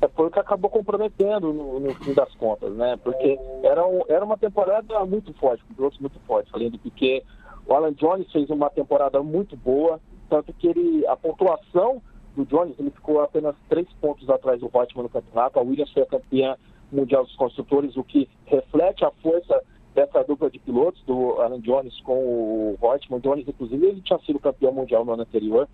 [0.00, 2.98] É, foi o que acabou comprometendo no, no, fim das contas, né?
[3.04, 6.52] Porque era, um, era uma temporada muito forte, com pilotos muito fortes.
[6.52, 7.24] Além do Piquet,
[7.64, 12.02] o Alan Jones fez uma temporada muito boa, tanto que ele, a pontuação
[12.34, 15.58] do Jones, ele ficou apenas três pontos atrás do Reutemann no campeonato.
[15.58, 16.56] A Williams foi a campeã
[16.90, 19.62] mundial dos construtores, o que reflete a força
[19.94, 23.20] dessa dupla de pilotos, do Alan Jones com o Reutemann.
[23.20, 25.68] Jones, inclusive, ele tinha sido campeão mundial no ano anterior.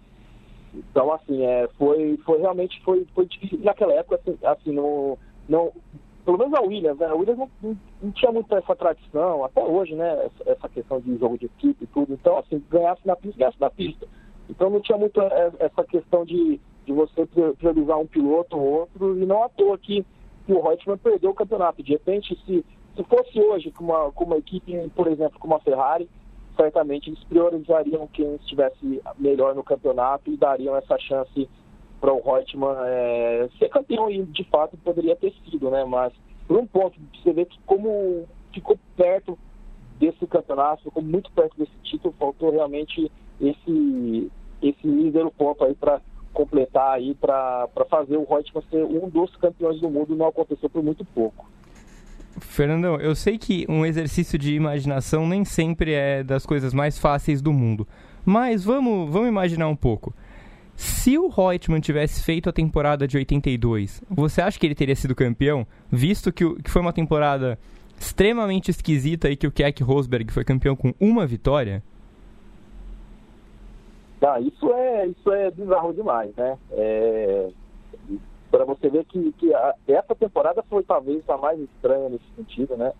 [0.75, 4.73] Então, assim, é, foi, foi realmente foi, foi difícil naquela época, assim, assim
[5.49, 5.73] não,
[6.29, 7.07] pelo menos a Williams, né?
[7.07, 10.27] A Williams não, não, não, tinha muito essa tradição, até hoje, né?
[10.27, 12.13] Essa, essa, questão de jogo de equipe e tudo.
[12.13, 14.07] Então, assim, ganhasse na pista, ganhasse na pista.
[14.49, 17.27] Então não tinha muito é, essa questão de, de você
[17.59, 20.05] priorizar um piloto ou outro, e não à toa que,
[20.47, 21.83] que o Reutemann perdeu o campeonato.
[21.83, 22.65] De repente, se,
[22.97, 26.09] se fosse hoje com uma, com uma equipe, por exemplo, como a Ferrari,
[26.57, 31.49] certamente eles priorizariam quem estivesse melhor no campeonato e dariam essa chance
[32.01, 35.85] para o Reutemann é, ser campeão e de fato poderia ter sido, né?
[35.85, 36.13] Mas
[36.47, 39.39] por um ponto, você vê que como ficou perto
[39.99, 44.31] desse campeonato, ficou muito perto desse título, faltou realmente esse,
[44.63, 46.01] esse mísero ponto aí para
[46.33, 50.83] completar aí, para fazer o Reutemann ser um dos campeões do mundo, não aconteceu por
[50.83, 51.49] muito pouco.
[52.41, 57.43] Fernandão, eu sei que um exercício de imaginação nem sempre é das coisas mais fáceis
[57.43, 57.87] do mundo,
[58.25, 60.15] mas vamos, vamos imaginar um pouco.
[60.77, 65.15] Se o Reutemann tivesse feito a temporada de 82, você acha que ele teria sido
[65.15, 65.67] campeão?
[65.91, 67.59] Visto que, que foi uma temporada
[67.99, 71.83] extremamente esquisita e que o Keck Rosberg foi campeão com uma vitória?
[74.41, 76.59] Isso é, isso é bizarro demais, né?
[76.73, 77.49] É,
[78.51, 82.77] para você ver que, que a, essa temporada foi talvez a mais estranha nesse sentido,
[82.77, 82.93] né?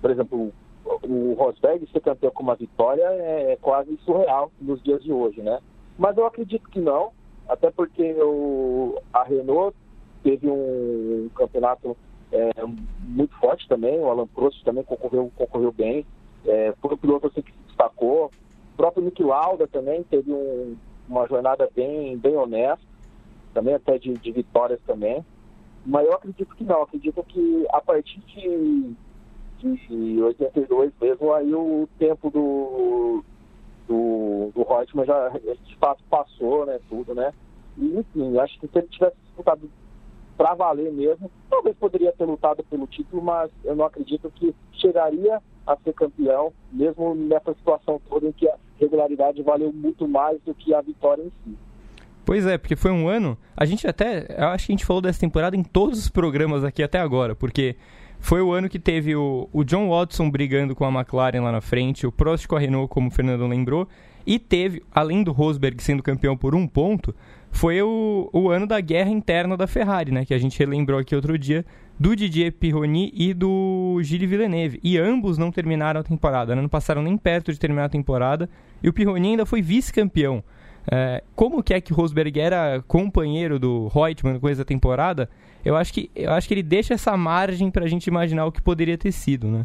[0.00, 0.52] Por exemplo,
[0.84, 5.12] o, o Rosberg ser campeão com uma vitória é, é quase surreal nos dias de
[5.12, 5.60] hoje, né?
[5.98, 7.12] Mas eu acredito que não,
[7.48, 9.76] até porque o, a Renault
[10.22, 11.96] teve um, um campeonato
[12.32, 12.50] é,
[13.00, 16.06] muito forte também, o Alan Prost também concorreu, concorreu bem,
[16.46, 18.30] é, foi um piloto assim, que se destacou.
[18.74, 20.76] O próprio Nick Lauda também teve um,
[21.08, 22.84] uma jornada bem, bem honesta,
[23.52, 25.24] também até de, de vitórias também.
[25.86, 28.94] Mas eu acredito que não, acredito que a partir de,
[29.58, 33.24] de 82 mesmo, aí o tempo do,
[33.86, 37.32] do, do Reutemann já de fato passou, né, tudo, né?
[37.76, 39.70] E, enfim, acho que se ele tivesse disputado
[40.36, 45.40] para valer mesmo, talvez poderia ter lutado pelo título, mas eu não acredito que chegaria
[45.66, 50.54] a ser campeão, mesmo nessa situação toda em que a regularidade valeu muito mais do
[50.54, 51.56] que a vitória em si.
[52.24, 53.36] Pois é, porque foi um ano.
[53.56, 54.26] A gente até.
[54.36, 57.34] Eu acho que a gente falou dessa temporada em todos os programas aqui até agora,
[57.34, 57.76] porque
[58.18, 61.60] foi o ano que teve o, o John Watson brigando com a McLaren lá na
[61.60, 63.86] frente, o Prost com a Renault, como o Fernando lembrou,
[64.26, 67.14] e teve, além do Rosberg sendo campeão por um ponto,
[67.54, 70.24] foi o, o ano da guerra interna da Ferrari, né?
[70.24, 71.64] Que a gente relembrou aqui outro dia,
[71.98, 74.80] do Didier Pironi e do Gilles Villeneuve.
[74.82, 76.60] E ambos não terminaram a temporada, né?
[76.60, 78.50] não passaram nem perto de terminar a temporada.
[78.82, 80.42] E o Pironi ainda foi vice-campeão.
[80.90, 85.30] É, como que é que Rosberg era companheiro do Reutemann com essa temporada,
[85.64, 88.52] eu acho que, eu acho que ele deixa essa margem para a gente imaginar o
[88.52, 89.64] que poderia ter sido, né?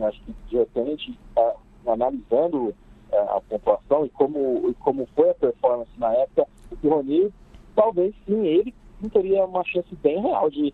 [0.00, 1.52] Acho que, de repente, tá
[1.86, 2.74] analisando
[3.12, 7.32] a pontuação e como, e como foi a performance na época, o Pironi,
[7.74, 8.74] talvez sim, ele
[9.12, 10.72] teria uma chance bem real de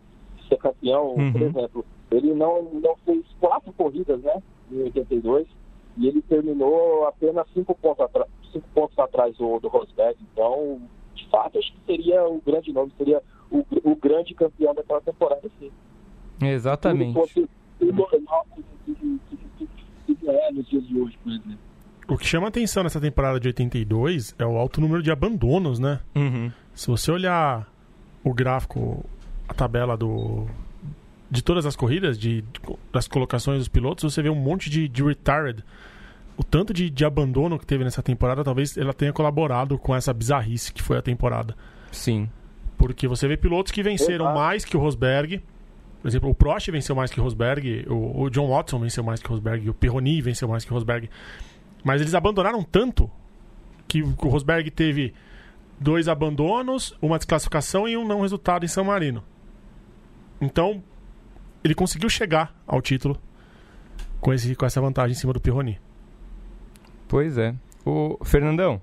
[0.49, 1.15] ser campeão.
[1.15, 1.33] Uhum.
[1.33, 5.47] Por exemplo, ele não, não fez quatro corridas, né, em 82,
[5.97, 8.07] e ele terminou apenas cinco pontos,
[8.53, 10.17] cinco pontos atrás do, do Rosberg.
[10.33, 10.81] Então,
[11.15, 15.51] de fato, acho que seria o grande nome, seria o, o grande campeão daquela temporada,
[15.59, 15.71] sim.
[16.41, 17.13] Exatamente.
[17.13, 17.49] Se fosse
[17.81, 18.47] o normal
[18.87, 21.59] que, que é nos dias de hoje, por exemplo.
[22.13, 25.99] O que chama atenção nessa temporada de 82 é o alto número de abandonos, né?
[26.15, 26.53] Uhum.
[26.75, 27.67] Se você olhar
[28.23, 29.03] o gráfico,
[29.49, 30.47] a tabela do
[31.31, 32.45] de todas as corridas, de,
[32.93, 35.65] das colocações dos pilotos, você vê um monte de, de retired.
[36.37, 40.13] O tanto de, de abandono que teve nessa temporada, talvez ela tenha colaborado com essa
[40.13, 41.57] bizarrice que foi a temporada.
[41.91, 42.29] Sim.
[42.77, 44.39] Porque você vê pilotos que venceram Exato.
[44.39, 45.43] mais que o Rosberg.
[46.03, 49.23] Por exemplo, o Prost venceu mais que o Rosberg, o, o John Watson venceu mais
[49.23, 51.09] que o Rosberg, o Pironi venceu mais que o Rosberg.
[51.83, 53.11] Mas eles abandonaram tanto
[53.89, 55.13] que o Rosberg teve
[55.79, 59.23] dois abandonos, uma desclassificação e um não resultado em São Marino.
[60.41, 60.83] Então,
[61.63, 63.19] ele conseguiu chegar ao título
[64.21, 65.81] com, esse, com essa vantagem em cima do Pirroni.
[67.09, 67.55] Pois é.
[67.85, 68.81] O Fernandão.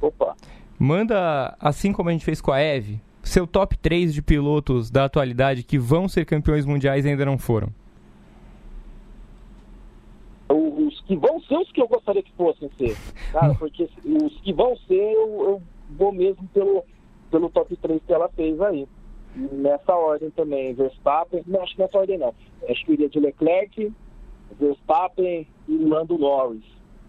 [0.00, 0.34] Opa.
[0.78, 5.04] Manda, assim como a gente fez com a Eve, seu top 3 de pilotos da
[5.04, 7.72] atualidade que vão ser campeões mundiais e ainda não foram.
[10.48, 12.96] Os que vão ser os que eu gostaria que fossem ser.
[13.32, 16.84] Cara, porque os que vão ser, eu, eu vou mesmo pelo,
[17.30, 18.86] pelo top 3 que ela fez aí
[19.36, 22.34] nessa ordem também, Verstappen, não, acho que nessa ordem não.
[22.68, 23.92] Acho que iria de Leclerc,
[24.58, 26.64] Verstappen e Lando Norris.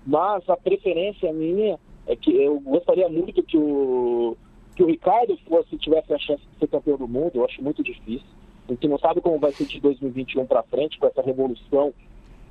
[0.06, 4.36] Mas a preferência minha é que eu gostaria muito que o,
[4.76, 7.82] que o Ricardo fosse, tivesse a chance de ser campeão do mundo, eu acho muito
[7.82, 8.28] difícil.
[8.68, 11.94] A gente não sabe como vai ser de 2021 para frente, com essa revolução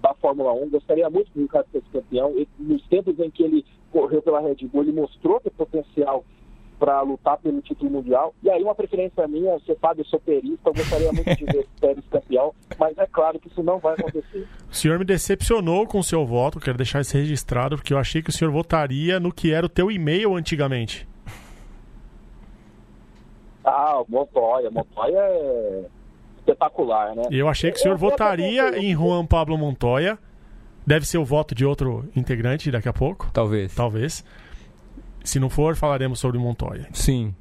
[0.07, 0.71] da Fórmula 1.
[0.71, 2.33] Gostaria muito que o Ricardo fosse campeão.
[2.38, 6.25] E, nos tempos em que ele correu pela Red Bull, ele mostrou ter potencial
[6.79, 8.35] para lutar pelo título mundial.
[8.42, 11.61] E aí uma preferência minha, você sabe, eu sou perista, eu gostaria muito de ver
[11.77, 14.47] o Pérez campeão, mas é claro que isso não vai acontecer.
[14.71, 18.21] O senhor me decepcionou com o seu voto, quero deixar isso registrado, porque eu achei
[18.21, 21.09] que o senhor votaria no que era o teu e-mail antigamente.
[23.64, 25.85] Ah, o Montoya, Montoya é
[26.47, 27.25] espetacular, né?
[27.31, 30.19] Eu achei que o senhor votaria em Juan Pablo Montoya.
[30.87, 33.29] Deve ser o voto de outro integrante daqui a pouco.
[33.33, 33.75] Talvez.
[33.75, 34.25] Talvez.
[35.25, 36.89] Se não for, falaremos sobre Montoya.
[36.93, 37.35] Sim.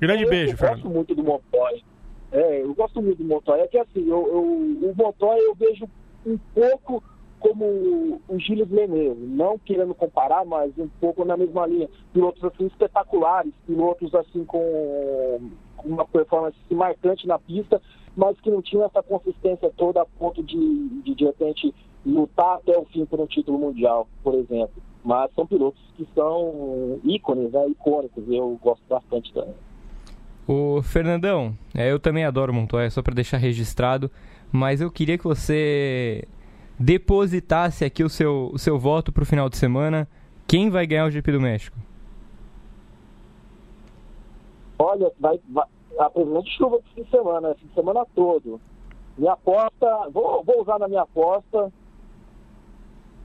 [0.00, 0.82] Grande eu, beijo, eu Fernando.
[0.82, 1.82] gosto muito do Montoya.
[2.32, 3.62] É, eu gosto muito do Montoya.
[3.62, 5.86] É que assim, eu, eu, o Montoya eu vejo
[6.26, 7.02] um pouco
[7.38, 11.88] como o Gilles Villeneuve, não querendo comparar, mas um pouco na mesma linha.
[12.14, 15.50] Pilotos assim espetaculares, pilotos assim com
[15.84, 17.80] uma performance marcante na pista,
[18.16, 22.76] mas que não tinham essa consistência toda a ponto de, de, de repente, lutar até
[22.78, 24.82] o fim por um título mundial, por exemplo.
[25.04, 29.54] Mas são pilotos que são ícones, né, icônicos, eu gosto bastante também.
[30.46, 34.10] O Fernandão, é, eu também adoro Montoya, só para deixar registrado,
[34.52, 36.26] mas eu queria que você
[36.78, 40.08] depositasse aqui o seu, o seu voto para o final de semana.
[40.46, 41.76] Quem vai ganhar o GP do México?
[44.78, 45.66] Olha, vai, vai
[45.98, 48.60] a previsão de chuva esse fim de semana, esse fim de semana todo.
[49.16, 51.72] Minha aposta, vou, vou usar na minha aposta.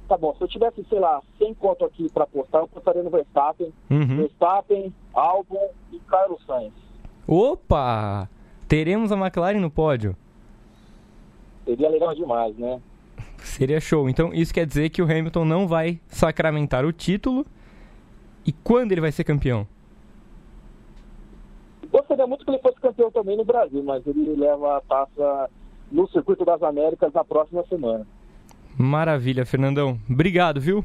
[0.08, 3.10] Tá bom, se eu tivesse, sei lá, 100 conto aqui para apostar, eu apostaria no
[3.10, 3.74] Verstappen.
[3.90, 4.18] Uhum.
[4.18, 6.74] Verstappen, Albon e Carlos Sainz.
[7.28, 8.30] Opa!
[8.68, 10.16] Teremos a McLaren no pódio.
[11.66, 12.82] Seria legal demais, né?
[13.38, 14.10] Seria show.
[14.10, 17.46] Então, isso quer dizer que o Hamilton não vai sacramentar o título.
[18.46, 19.68] E quando ele vai ser campeão?
[22.10, 25.50] Gostaria muito que ele fosse campeão também no Brasil, mas ele leva a taça
[25.92, 28.08] no Circuito das Américas na próxima semana.
[28.76, 30.00] Maravilha, Fernandão.
[30.10, 30.84] Obrigado, viu?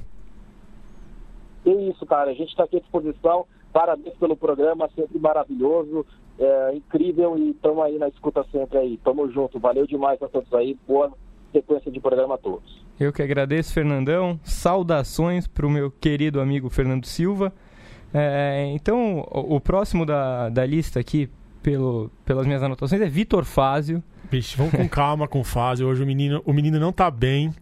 [1.64, 2.30] É isso, cara.
[2.30, 3.46] A gente está aqui à disposição.
[3.72, 6.04] Parabéns pelo programa, sempre maravilhoso,
[6.38, 8.98] é, incrível e estamos aí na escuta sempre aí.
[8.98, 9.58] Tamo junto.
[9.58, 10.76] Valeu demais a todos aí.
[10.86, 11.10] Boa
[11.52, 12.84] sequência de programa a todos.
[13.00, 14.38] Eu que agradeço, Fernandão.
[14.44, 17.50] Saudações para o meu querido amigo Fernando Silva.
[18.14, 21.28] É, então, o, o, próximo da, da lista aqui,
[21.62, 24.02] pelo, pelas minhas anotações, é Vitor Fázio.
[24.30, 25.88] Vixe, vamos com calma com o Fázio.
[25.88, 27.52] Hoje o menino, o menino não tá bem.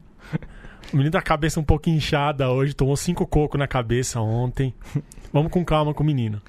[0.93, 4.75] O menino tá cabeça um pouco inchada hoje, tomou cinco cocos na cabeça ontem.
[5.33, 6.43] Vamos com calma com o menino.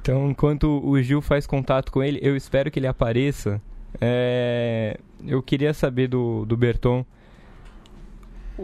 [0.00, 3.60] Então, enquanto o Gil faz contato com ele, eu espero que ele apareça.
[4.00, 7.04] É, eu queria saber do, do Berton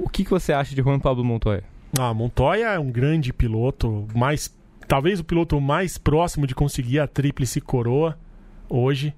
[0.03, 1.65] o que, que você acha de Juan Pablo Montoya?
[1.99, 4.55] Ah, Montoya é um grande piloto, mais
[4.87, 8.19] talvez o piloto mais próximo de conseguir a tríplice coroa
[8.69, 9.15] hoje.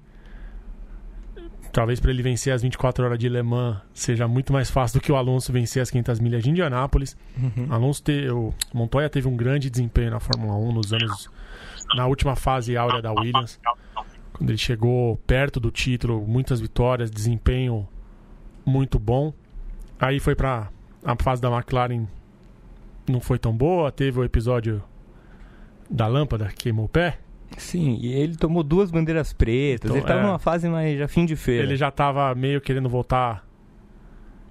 [1.71, 5.03] Talvez para ele vencer as 24 horas de Le Mans seja muito mais fácil do
[5.03, 7.15] que o Alonso vencer as 500 milhas de Indianápolis.
[7.37, 7.67] Uhum.
[7.69, 11.29] Alonso te, o Montoya teve um grande desempenho na Fórmula 1 nos anos
[11.95, 13.59] na última fase áurea da Williams.
[14.33, 17.87] Quando ele chegou perto do título, muitas vitórias, desempenho
[18.65, 19.33] muito bom.
[19.99, 20.69] Aí foi para
[21.03, 22.07] a fase da McLaren
[23.07, 24.83] não foi tão boa, teve o episódio
[25.89, 27.19] da lâmpada que queimou o pé.
[27.57, 29.89] Sim, e ele tomou duas bandeiras pretas.
[29.89, 31.63] Então, ele estava é, numa fase mais já fim de feira.
[31.63, 33.45] Ele já estava meio querendo voltar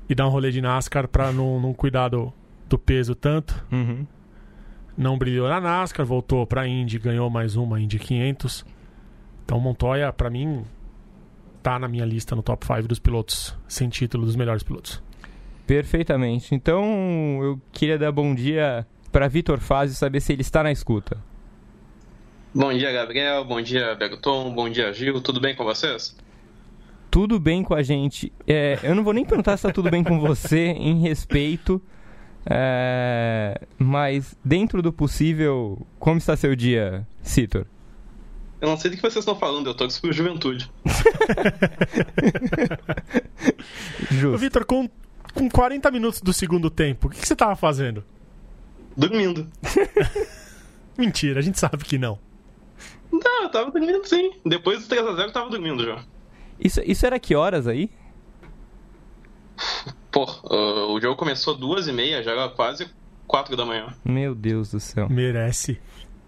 [0.09, 2.33] e dar um rolê de NASCAR para não, não cuidar do,
[2.69, 3.65] do peso tanto.
[3.71, 4.07] Uhum.
[4.97, 8.67] Não brilhou na NASCAR, voltou para a Indy, ganhou mais uma Indy 500.
[9.45, 10.65] Então Montoya, para mim,
[11.63, 15.03] tá na minha lista no top 5 dos pilotos sem título dos melhores pilotos.
[15.67, 16.55] Perfeitamente.
[16.55, 21.28] Então eu queria dar bom dia para Vitor Fazio saber se ele está na escuta.
[22.55, 23.45] Bom dia, Gabriel.
[23.45, 24.55] Bom dia, Berton.
[24.55, 25.21] Bom dia, Gil.
[25.21, 26.17] Tudo bem com vocês?
[27.11, 28.33] Tudo bem com a gente.
[28.47, 31.81] É, eu não vou nem perguntar se está tudo bem com você, em respeito.
[32.47, 37.67] É, mas, dentro do possível, como está seu dia, Citor?
[38.61, 40.71] Eu não sei do que vocês estão falando, eu torço por juventude.
[44.11, 44.39] Justo.
[44.39, 44.89] Vitor, com,
[45.35, 48.03] com 40 minutos do segundo tempo, o que, que você estava fazendo?
[48.97, 49.47] Dormindo.
[50.97, 52.19] Mentira, a gente sabe que não.
[53.13, 54.33] Não, eu tava dormindo sim.
[54.45, 56.05] Depois do 3x0 eu tava dormindo já.
[56.59, 57.91] Isso, isso era que horas aí?
[60.11, 62.89] Pô, uh, o jogo começou duas e meia, já era quase
[63.27, 63.95] quatro da manhã.
[64.05, 65.09] Meu Deus do céu.
[65.09, 65.81] Merece.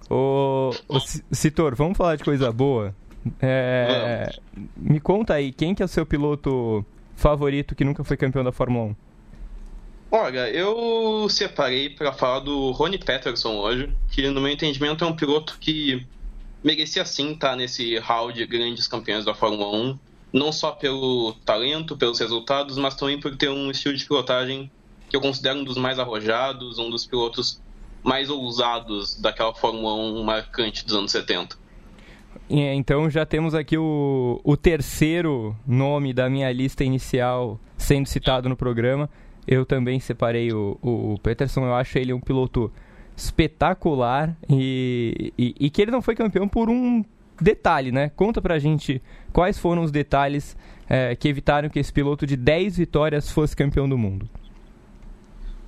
[0.08, 1.00] Ô, ô
[1.32, 2.94] Citor, vamos falar de coisa boa?
[3.40, 4.30] É,
[4.76, 8.52] me conta aí, quem que é o seu piloto favorito que nunca foi campeão da
[8.52, 8.96] Fórmula 1?
[10.12, 15.14] Olha, eu separei para falar do Rony Peterson hoje, que no meu entendimento é um
[15.14, 16.04] piloto que
[16.62, 19.98] merecia sim estar nesse hall de grandes campeões da Fórmula 1,
[20.32, 24.70] não só pelo talento, pelos resultados, mas também por ter um estilo de pilotagem
[25.08, 27.60] que eu considero um dos mais arrojados, um dos pilotos
[28.02, 31.58] mais ousados daquela Fórmula 1 marcante dos anos 70.
[32.48, 38.56] Então já temos aqui o, o terceiro nome da minha lista inicial sendo citado no
[38.56, 39.08] programa.
[39.46, 42.72] Eu também separei o, o Peterson, eu acho ele um piloto
[43.20, 47.04] espetacular e, e, e, que ele não foi campeão por um
[47.40, 48.10] detalhe, né?
[48.10, 49.02] Conta pra gente
[49.32, 50.56] quais foram os detalhes
[50.88, 54.28] é, que evitaram que esse piloto de 10 vitórias fosse campeão do mundo.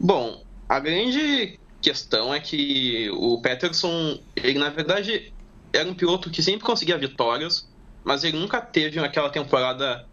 [0.01, 5.33] Bom, a grande questão é que o Peterson, ele na verdade
[5.73, 7.69] era um piloto que sempre conseguia vitórias,
[8.03, 10.07] mas ele nunca teve aquela temporada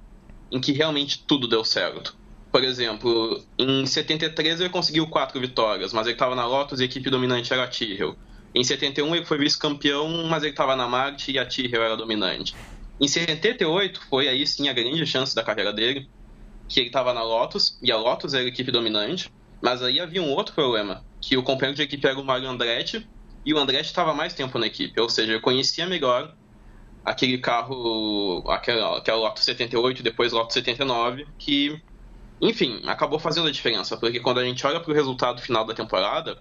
[0.52, 2.19] em que realmente tudo deu certo.
[2.52, 6.86] Por exemplo, em 73 ele conseguiu quatro vitórias, mas ele estava na Lotus e a
[6.86, 8.16] equipe dominante era a Tyrrell.
[8.54, 12.56] Em 71 ele foi vice-campeão, mas ele estava na Marte e a Tyrrell era dominante.
[13.00, 16.10] Em 78 foi aí sim a grande chance da carreira dele,
[16.68, 19.32] que ele estava na Lotus e a Lotus era a equipe dominante,
[19.62, 23.08] mas aí havia um outro problema, que o companheiro de equipe era o Mario Andretti
[23.46, 26.36] e o Andretti estava mais tempo na equipe, ou seja, eu conhecia melhor
[27.06, 31.82] aquele carro, aquela, aquela Lotus 78, depois Lotus 79, que
[32.42, 35.74] enfim, acabou fazendo a diferença, porque quando a gente olha para o resultado final da
[35.74, 36.38] temporada,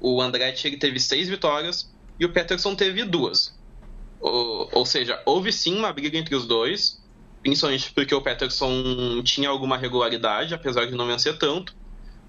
[0.00, 3.56] o Andretti ele teve seis vitórias e o Peterson teve duas.
[4.20, 7.00] Ou, ou seja, houve sim uma briga entre os dois,
[7.42, 11.76] principalmente porque o Peterson tinha alguma regularidade, apesar de não vencer tanto.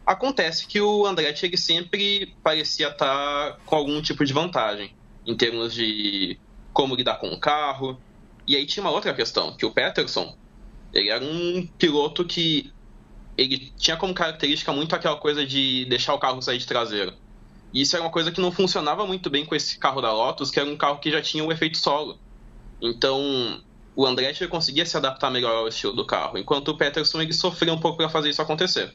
[0.06, 4.96] Acontece que o Andretti ele sempre parecia estar com algum tipo de vantagem,
[5.26, 6.40] em termos de
[6.72, 8.00] como lidar com o carro.
[8.48, 10.38] E aí tinha uma outra questão, que o Peterson
[10.94, 12.72] ele era um piloto que
[13.38, 17.14] ele tinha como característica muito aquela coisa de deixar o carro sair de traseiro.
[17.72, 20.50] E isso era uma coisa que não funcionava muito bem com esse carro da Lotus,
[20.50, 22.18] que era um carro que já tinha o efeito solo.
[22.82, 23.62] Então,
[23.96, 27.74] o Andretti conseguia se adaptar melhor ao estilo do carro, enquanto o Peterson ele sofreu
[27.74, 28.94] um pouco para fazer isso acontecer.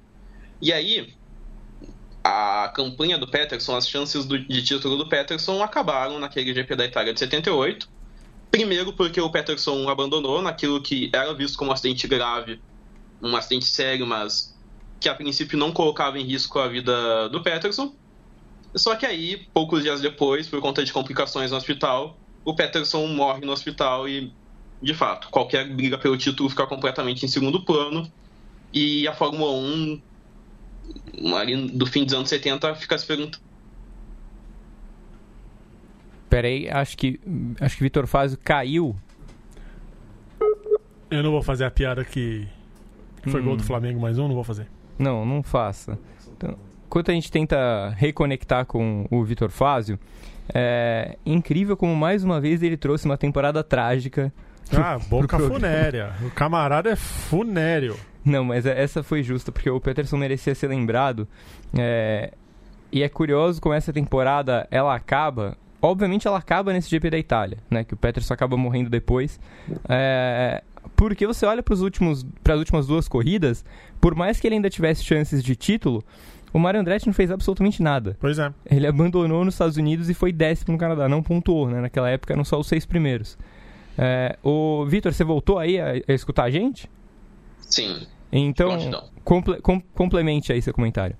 [0.61, 1.14] E aí,
[2.24, 6.84] a campanha do Peterson, as chances do, de título do Peterson acabaram naquele GP da
[6.84, 7.88] Itália de 78.
[8.51, 12.61] Primeiro porque o Peterson abandonou naquilo que era visto como um acidente grave
[13.23, 14.53] um acidente sério, mas
[15.01, 17.95] que a princípio não colocava em risco a vida do Peterson.
[18.75, 23.45] Só que aí, poucos dias depois, por conta de complicações no hospital, o Peterson morre
[23.45, 24.33] no hospital e,
[24.81, 28.11] de fato, qualquer briga pelo título fica completamente em segundo plano.
[28.73, 30.01] E a Fórmula 1,
[31.37, 33.45] ali do fim dos anos 70, fica se perguntando.
[36.31, 37.20] Peraí, acho que
[37.61, 38.97] acho que Vitor Fazio caiu.
[41.11, 42.49] Eu não vou fazer a piada que
[43.31, 43.45] foi hum.
[43.45, 44.66] gol do Flamengo mais um, não vou fazer.
[44.99, 45.99] Não, não faça.
[46.37, 46.57] Então,
[46.87, 49.99] enquanto a gente tenta reconectar com o Vitor Fázio,
[50.53, 54.33] é incrível como mais uma vez ele trouxe uma temporada trágica.
[54.73, 56.14] Ah, boca funérea.
[56.25, 57.97] O camarada é funéreo.
[58.25, 61.27] Não, mas é, essa foi justa, porque o Peterson merecia ser lembrado.
[61.77, 62.33] É...
[62.91, 65.57] E é curioso como essa temporada ela acaba.
[65.81, 67.85] Obviamente ela acaba nesse GP da Itália, né?
[67.85, 69.41] Que o Peterson acaba morrendo depois.
[69.89, 70.62] É...
[70.97, 73.64] Porque você olha para as últimas duas corridas,
[74.01, 76.05] por mais que ele ainda tivesse chances de título,
[76.53, 78.16] o Mario Andretti não fez absolutamente nada.
[78.20, 78.53] Pois é.
[78.70, 81.80] Ele abandonou nos Estados Unidos e foi décimo no Canadá, não pontuou, né?
[81.80, 83.39] Naquela época eram só os seis primeiros.
[83.97, 86.91] É, o Vitor, você voltou aí a, a, escutar a gente?
[87.61, 88.07] Sim.
[88.30, 88.78] Então,
[89.24, 91.16] comple, com, complemente aí seu comentário.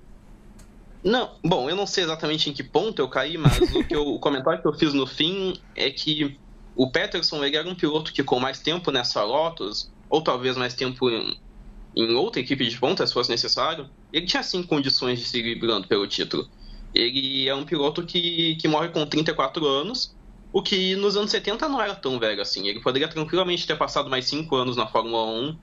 [1.03, 4.07] Não, bom, eu não sei exatamente em que ponto eu caí, mas o, que eu,
[4.07, 6.37] o comentário que eu fiz no fim é que
[6.75, 10.73] o Peterson ele era um piloto que com mais tempo nessa Lotus, ou talvez mais
[10.73, 11.37] tempo em,
[11.95, 15.87] em outra equipe de ponta, se fosse necessário, ele tinha sim condições de seguir brigando
[15.87, 16.47] pelo título.
[16.93, 20.15] Ele é um piloto que, que morre com 34 anos,
[20.51, 22.67] o que nos anos 70 não era tão velho assim.
[22.67, 25.57] Ele poderia tranquilamente ter passado mais 5 anos na Fórmula 1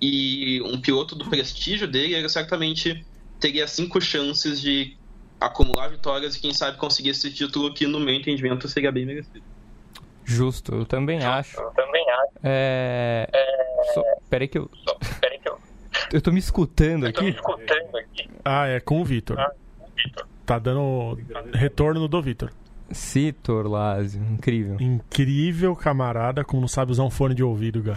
[0.00, 3.04] e um piloto do prestígio dele, ele certamente
[3.40, 4.96] teria cinco chances de
[5.40, 9.44] acumular vitórias e quem sabe conseguir esse título que no meu entendimento seria bem merecido.
[10.28, 11.58] Justo, eu também acho.
[11.58, 12.32] Eu também acho.
[12.44, 13.26] É.
[13.32, 13.92] é...
[13.94, 14.04] So...
[14.28, 14.70] Peraí que eu.
[14.74, 14.98] So...
[15.20, 15.58] Peraí que eu.
[16.12, 17.28] Eu tô me escutando aqui.
[17.28, 18.30] Eu tô me escutando aqui.
[18.44, 19.40] Ah, é com o Vitor.
[19.40, 19.50] Ah,
[20.44, 21.18] tá dando
[21.54, 22.50] retorno do Vitor.
[22.90, 24.76] Citor Lázio, incrível.
[24.78, 27.96] Incrível, camarada, como não sabe usar um fone de ouvido, Gá.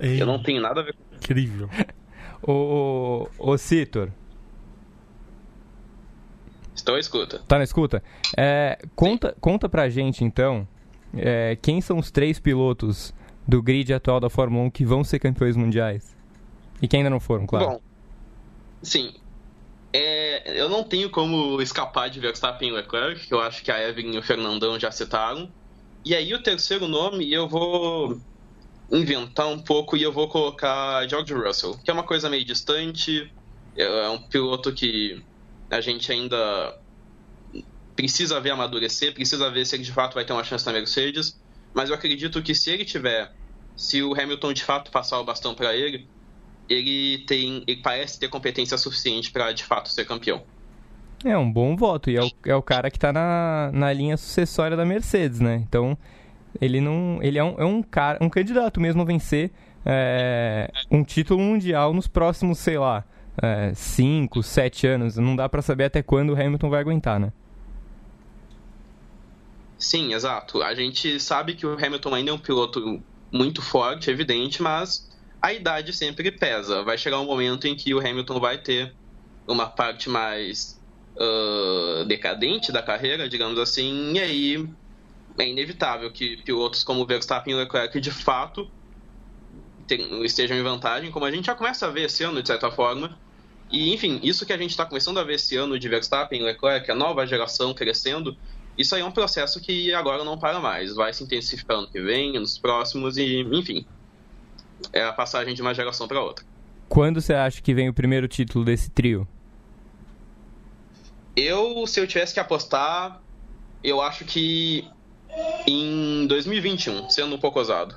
[0.00, 1.68] Eu não tenho nada a ver com Incrível.
[2.42, 4.10] ô, ô, ô Citor.
[6.74, 7.40] Estou à escuta.
[7.46, 8.02] Tá na escuta?
[8.36, 10.66] É, conta, conta pra gente, então,
[11.14, 13.14] é, quem são os três pilotos
[13.46, 16.16] do grid atual da Fórmula 1 que vão ser campeões mundiais?
[16.80, 17.66] E que ainda não foram, claro.
[17.66, 17.80] Bom,
[18.82, 19.14] sim.
[19.92, 23.88] É, eu não tenho como escapar de Verstappen e Leclerc, que eu acho que a
[23.88, 25.50] Evelyn e o Fernandão já citaram.
[26.04, 28.18] E aí o terceiro nome eu vou
[28.90, 33.32] inventar um pouco e eu vou colocar George Russell, que é uma coisa meio distante,
[33.76, 35.22] é um piloto que
[35.70, 36.78] a gente ainda
[37.94, 41.40] precisa ver amadurecer, precisa ver se ele de fato vai ter uma chance na Mercedes.
[41.74, 43.32] Mas eu acredito que se ele tiver,
[43.76, 46.06] se o Hamilton de fato passar o bastão para ele,
[46.68, 50.42] ele tem, ele parece ter competência suficiente para de fato ser campeão.
[51.24, 54.16] É um bom voto e é o, é o cara que está na, na linha
[54.16, 55.56] sucessória da Mercedes, né?
[55.56, 55.96] Então
[56.60, 59.50] ele não, ele é um, é um cara, um candidato mesmo a vencer
[59.84, 63.04] é, um título mundial nos próximos, sei lá,
[63.74, 65.16] 5, 7 anos.
[65.16, 67.32] Não dá para saber até quando o Hamilton vai aguentar, né?
[69.82, 70.62] Sim, exato.
[70.62, 73.02] A gente sabe que o Hamilton ainda é um piloto
[73.32, 75.10] muito forte, evidente, mas
[75.42, 76.84] a idade sempre pesa.
[76.84, 78.94] Vai chegar um momento em que o Hamilton vai ter
[79.44, 80.80] uma parte mais
[81.16, 84.68] uh, decadente da carreira, digamos assim, e aí
[85.36, 88.70] é inevitável que pilotos como Verstappen e Leclerc de fato
[90.22, 93.18] estejam em vantagem, como a gente já começa a ver esse ano, de certa forma.
[93.68, 96.44] E, enfim, isso que a gente está começando a ver esse ano de Verstappen e
[96.44, 98.36] Leclerc, a nova geração crescendo,
[98.76, 100.94] isso aí é um processo que agora não para mais.
[100.94, 103.84] Vai se intensificar ano que vem, nos próximos, e, enfim,
[104.92, 106.44] é a passagem de uma geração para outra.
[106.88, 109.26] Quando você acha que vem o primeiro título desse trio?
[111.34, 113.22] Eu, se eu tivesse que apostar,
[113.82, 114.86] eu acho que
[115.66, 117.96] em 2021, sendo um pouco ousado.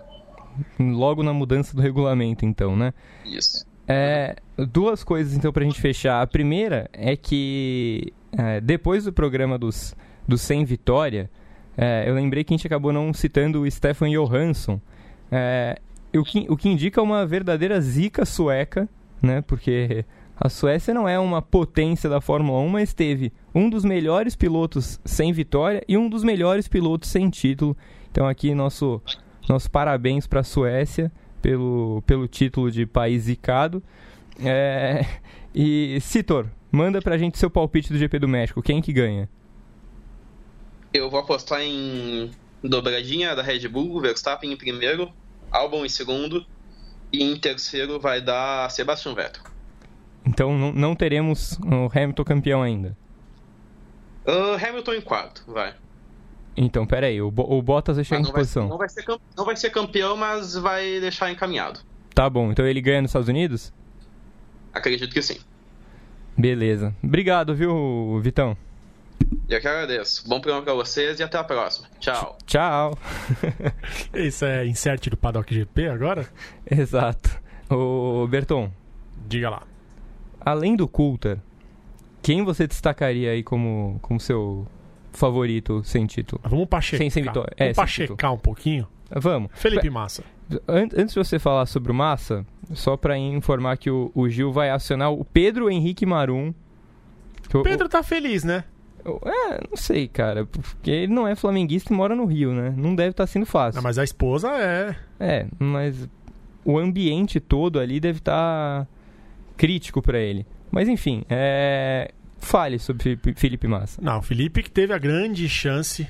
[0.80, 2.94] Logo na mudança do regulamento, então, né?
[3.26, 3.66] Isso.
[3.88, 6.22] É, duas coisas, então, pra gente fechar.
[6.22, 9.94] A primeira é que é, depois do programa dos,
[10.28, 11.30] dos 100 Vitória,
[11.78, 14.80] é, eu lembrei que a gente acabou não citando o Stefan Johansson.
[15.32, 15.80] É,
[16.14, 18.88] o, que, o que indica uma verdadeira zica sueca,
[19.22, 19.42] né?
[19.42, 20.06] Porque
[20.40, 25.00] a Suécia não é uma potência da Fórmula 1, mas teve um dos melhores pilotos
[25.06, 27.76] sem vitória e um dos melhores pilotos sem título.
[28.12, 29.02] Então aqui nosso,
[29.48, 31.12] nosso parabéns para a Suécia
[31.42, 33.82] pelo, pelo título de país zicado.
[34.44, 35.06] É,
[35.54, 38.62] e Citor, manda pra gente seu palpite do GP do México.
[38.62, 39.30] Quem que ganha?
[40.96, 42.32] Eu vou apostar em
[42.64, 45.12] dobradinha da Red Bull, Verstappen em primeiro,
[45.52, 46.46] Albon em segundo
[47.12, 49.44] e em terceiro vai dar Sebastian Vettel.
[50.26, 52.98] Então não, não teremos o Hamilton campeão ainda.
[54.26, 55.76] Uh, Hamilton em quarto, vai.
[56.56, 58.70] Então, pera aí, o, o Bottas vai chegar em que posição?
[58.70, 61.82] Não vai, ser, não vai ser campeão, mas vai deixar encaminhado.
[62.14, 63.74] Tá bom, então ele ganha nos Estados Unidos?
[64.74, 65.38] Acredito que sim.
[66.38, 66.96] Beleza.
[67.04, 68.58] Obrigado, viu, Vitão?
[69.48, 70.28] Eu que agradeço.
[70.28, 71.88] Bom programa pra vocês e até a próxima.
[72.00, 72.38] Tchau.
[72.46, 72.98] Tchau.
[74.14, 76.28] Isso é insert do Paddock GP agora?
[76.70, 77.30] Exato.
[77.70, 78.72] Ô, Berton.
[79.28, 79.64] Diga lá
[80.46, 81.40] além do Coulter,
[82.22, 84.68] quem você destacaria aí como, como seu
[85.12, 86.42] favorito sem título?
[86.46, 87.00] Vamos pachecar.
[87.00, 87.54] Sem, sem vitória.
[87.58, 88.88] Vamos é, pachecar um pouquinho?
[89.10, 89.50] Vamos.
[89.54, 90.24] Felipe Massa.
[90.68, 94.70] Antes de você falar sobre o Massa, só para informar que o, o, Gil vai
[94.70, 96.54] acionar o Pedro Henrique Marum.
[97.54, 98.64] O Pedro tá feliz, né?
[99.06, 100.46] É, não sei, cara.
[100.46, 102.74] Porque ele não é flamenguista e mora no Rio, né?
[102.76, 103.78] Não deve estar tá sendo fácil.
[103.78, 104.96] Não, mas a esposa é.
[105.20, 106.10] É, mas
[106.64, 108.86] o ambiente todo ali deve estar.
[108.86, 108.96] Tá
[109.58, 110.46] crítico para ele.
[110.72, 112.12] Mas enfim, é...
[112.38, 114.02] fale sobre Felipe Massa.
[114.02, 116.08] Não, o Felipe que teve a grande chance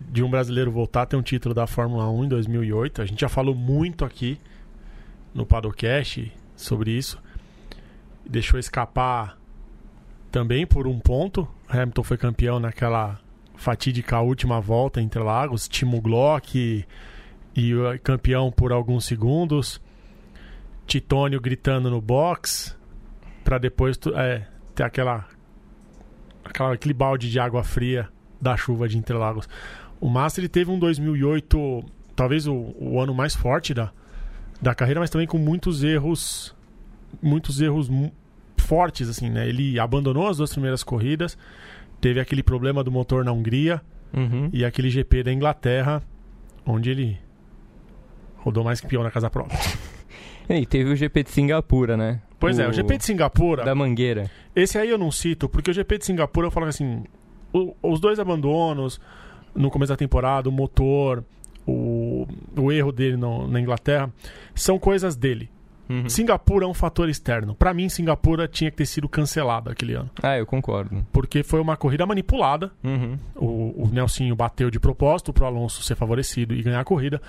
[0.00, 3.02] de um brasileiro voltar a ter um título da Fórmula 1 em 2008.
[3.02, 4.38] A gente já falou muito aqui
[5.34, 7.18] no Padocast sobre isso.
[8.28, 9.38] Deixou escapar
[10.30, 11.48] também por um ponto.
[11.68, 13.18] Hamilton foi campeão naquela
[13.54, 16.86] fatídica última volta entre Lagos, Timo Glock e,
[17.54, 19.80] e campeão por alguns segundos.
[20.86, 22.76] Titônio gritando no box
[23.44, 25.26] para depois é, ter aquela,
[26.44, 28.08] aquela aquele balde de água fria
[28.40, 29.48] da chuva de Interlagos.
[30.00, 31.84] O Master ele teve um 2008,
[32.16, 33.92] talvez o, o ano mais forte da,
[34.60, 36.54] da carreira, mas também com muitos erros,
[37.22, 37.90] muitos erros
[38.70, 39.48] fortes assim, né?
[39.48, 41.36] Ele abandonou as duas primeiras corridas,
[42.00, 43.82] teve aquele problema do motor na Hungria
[44.14, 44.48] uhum.
[44.52, 46.00] e aquele GP da Inglaterra,
[46.64, 47.18] onde ele
[48.36, 49.58] rodou mais que peão na casa própria.
[50.52, 52.20] E teve o GP de Singapura, né?
[52.40, 52.62] Pois o...
[52.62, 53.64] é, o GP de Singapura.
[53.64, 54.28] Da Mangueira.
[54.52, 57.04] Esse aí eu não cito, porque o GP de Singapura eu falo assim:
[57.52, 59.00] o, os dois abandonos
[59.54, 61.24] no começo da temporada, o motor,
[61.64, 64.12] o, o erro dele no, na Inglaterra,
[64.52, 65.48] são coisas dele.
[65.90, 66.08] Uhum.
[66.08, 67.52] Singapura é um fator externo.
[67.52, 70.08] Para mim, Singapura tinha que ter sido cancelada aquele ano.
[70.22, 71.04] Ah, eu concordo.
[71.12, 72.70] Porque foi uma corrida manipulada.
[72.84, 73.18] Uhum.
[73.34, 77.20] O, o Nelsinho bateu de propósito pro Alonso ser favorecido e ganhar a corrida.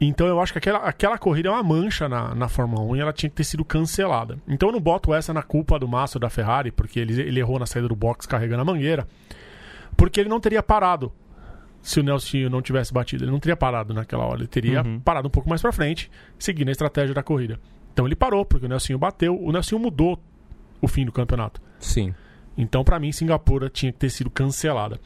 [0.00, 3.00] Então eu acho que aquela, aquela corrida é uma mancha na, na Fórmula 1 e
[3.00, 4.38] ela tinha que ter sido cancelada.
[4.48, 7.58] Então eu não boto essa na culpa do Massa da Ferrari, porque ele, ele errou
[7.58, 9.06] na saída do box carregando a mangueira,
[9.94, 11.12] porque ele não teria parado
[11.82, 13.24] se o Nelson não tivesse batido.
[13.24, 15.00] Ele não teria parado naquela hora, ele teria uhum.
[15.00, 17.60] parado um pouco mais para frente, seguindo a estratégia da corrida.
[17.92, 20.18] Então ele parou, porque o Nelson bateu, o Nelson mudou
[20.80, 21.60] o fim do campeonato.
[21.78, 22.14] Sim.
[22.56, 25.00] Então, para mim, Singapura tinha que ter sido cancelada.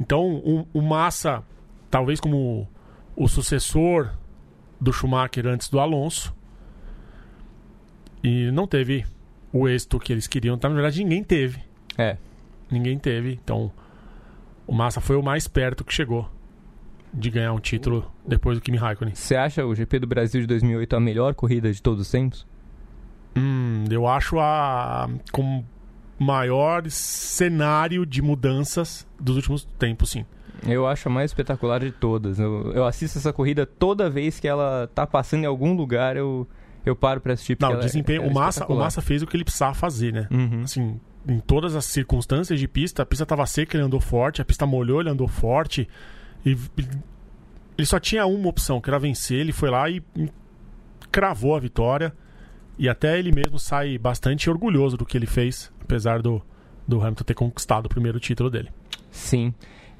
[0.00, 1.42] Então, o, o Massa,
[1.90, 2.68] talvez como
[3.16, 4.10] o sucessor
[4.80, 6.34] do Schumacher antes do Alonso.
[8.22, 9.04] E não teve
[9.52, 10.58] o êxito que eles queriam.
[10.58, 11.60] Tá, na verdade, ninguém teve.
[11.96, 12.16] É.
[12.70, 13.32] Ninguém teve.
[13.42, 13.72] Então,
[14.66, 16.28] o Massa foi o mais perto que chegou
[17.12, 19.14] de ganhar um título depois do Kimi Raikkonen.
[19.14, 22.46] Você acha o GP do Brasil de 2008 a melhor corrida de todos os tempos?
[23.36, 25.64] Hum, eu acho a com
[26.18, 30.24] maior cenário de mudanças dos últimos tempos, sim.
[30.66, 32.38] Eu acho a mais espetacular de todas.
[32.38, 36.48] Eu, eu assisto essa corrida toda vez que ela tá passando em algum lugar, eu,
[36.84, 37.56] eu paro pra assistir.
[37.60, 38.22] Não, o é- desempenho.
[38.22, 38.76] é o, Massa, o.
[38.76, 40.26] Massa fez o que ele precisava fazer, né?
[40.30, 40.62] Uhum.
[40.64, 44.44] Assim, em todas as circunstâncias de pista, a pista tava seca, ele andou forte, a
[44.44, 45.88] pista molhou, ele andou forte.
[46.44, 46.56] E
[47.76, 49.38] ele só tinha uma opção, que era vencer.
[49.38, 50.28] Ele foi lá e, e
[51.10, 52.12] cravou a vitória.
[52.78, 56.40] E até ele mesmo sai bastante orgulhoso do que ele fez, apesar do,
[56.86, 58.70] do Hamilton ter conquistado o primeiro título dele.
[59.10, 59.52] Sim.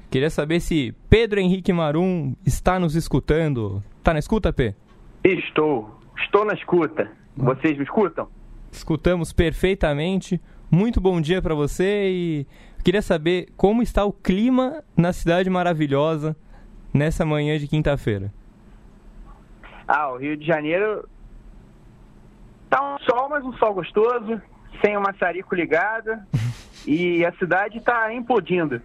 [0.09, 3.83] Queria saber se Pedro Henrique Marum está nos escutando.
[4.03, 4.73] Tá na escuta, P?
[5.23, 5.99] Estou.
[6.17, 7.11] Estou na escuta.
[7.37, 8.27] Vocês me escutam?
[8.71, 10.41] Escutamos perfeitamente.
[10.71, 12.47] Muito bom dia para você e
[12.83, 16.35] queria saber como está o clima na cidade maravilhosa
[16.93, 18.31] nessa manhã de quinta-feira.
[19.87, 21.07] Ah, o Rio de Janeiro
[22.69, 24.41] tá um sol, mas um sol gostoso,
[24.83, 26.11] sem o maçarico ligado.
[26.85, 28.81] e a cidade tá implodindo.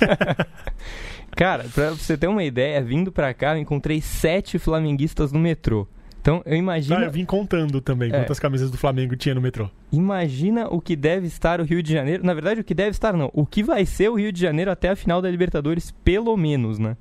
[1.36, 5.88] Cara, pra você ter uma ideia, vindo pra cá, eu encontrei sete flamenguistas no metrô.
[6.22, 8.12] Então, eu imagino, Ah, eu vim contando também É.
[8.20, 9.68] quantas camisas do Flamengo tinha no metrô.
[9.90, 12.24] imagina o que deve estar o Rio de Janeiro.
[12.24, 13.28] Na verdade, o que deve estar não.
[13.34, 16.78] O que vai ser o Rio de Janeiro até a final da Libertadores, pelo menos,
[16.78, 16.96] né?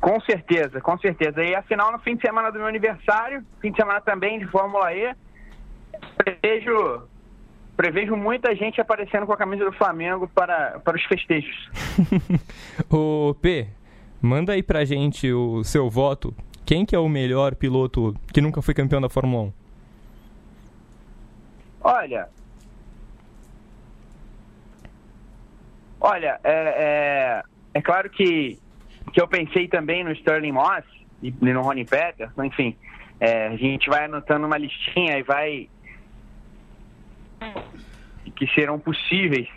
[0.00, 1.42] Com certeza, com certeza.
[1.42, 4.94] E afinal, no fim de semana do meu aniversário, fim de semana também de Fórmula
[4.94, 5.12] E,
[6.16, 7.02] prevejo,
[7.76, 11.70] prevejo muita gente aparecendo com a camisa do Flamengo para, para os festejos.
[12.90, 13.66] Ô, P,
[14.22, 16.32] manda aí pra gente o seu voto.
[16.66, 19.52] Quem que é o melhor piloto que nunca foi campeão da Fórmula 1?
[21.82, 22.28] Olha.
[26.00, 27.42] Olha, é, é,
[27.74, 28.58] é claro que,
[29.12, 30.84] que eu pensei também no Sterling Moss
[31.22, 32.76] e no Ronnie Peterson, enfim.
[33.20, 35.68] é, a gente vai anotando uma listinha e vai.
[38.36, 39.48] que serão possíveis.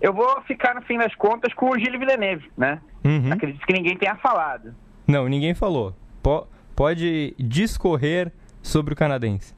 [0.00, 2.80] Eu vou ficar, no fim das contas, com o Gilles Villeneuve, né?
[3.04, 3.32] Uhum.
[3.32, 4.74] Acredito que ninguém tenha falado.
[5.08, 5.94] Não, ninguém falou.
[6.22, 6.46] Po-
[6.76, 8.30] pode discorrer
[8.62, 9.54] sobre o canadense.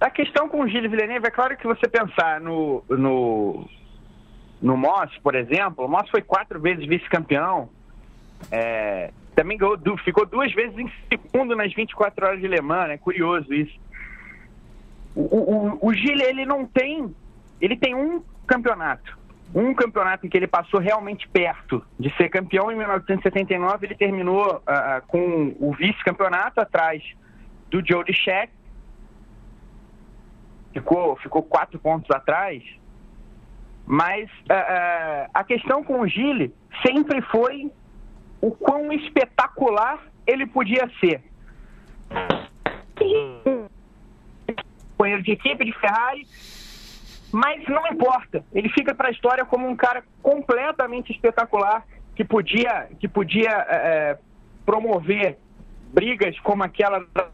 [0.00, 3.68] A questão com o Gilles Villeneuve, é claro que você pensar no, no,
[4.62, 7.68] no Moss, por exemplo, o Moss foi quatro vezes vice-campeão,
[8.50, 12.96] é, também ganhou ficou duas vezes em segundo nas 24 horas de Le Mans, é
[12.96, 13.76] curioso isso.
[15.16, 17.12] O, o, o Gilles, ele não tem,
[17.60, 19.18] ele tem um campeonato,
[19.54, 24.62] um campeonato em que ele passou realmente perto de ser campeão, em 1979 ele terminou
[24.66, 27.02] ah, com o vice-campeonato atrás
[27.70, 28.52] do Joe Deschek,
[30.72, 32.62] ficou, ficou quatro pontos atrás.
[33.86, 36.54] Mas ah, ah, a questão com o Gile
[36.86, 37.72] sempre foi
[38.40, 41.22] o quão espetacular ele podia ser.
[44.90, 46.26] Companheiro de equipe de Ferrari,
[47.32, 48.44] mas não importa.
[48.52, 54.18] Ele fica para a história como um cara completamente espetacular que podia, que podia eh,
[54.64, 55.38] promover
[55.92, 57.28] brigas como aquela da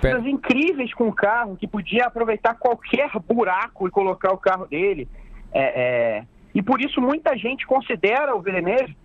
[0.00, 5.08] coisas incríveis com o carro, que podia aproveitar qualquer buraco e colocar o carro dele.
[5.52, 5.62] É,
[6.18, 8.96] é, e por isso muita gente considera o Villeneuve,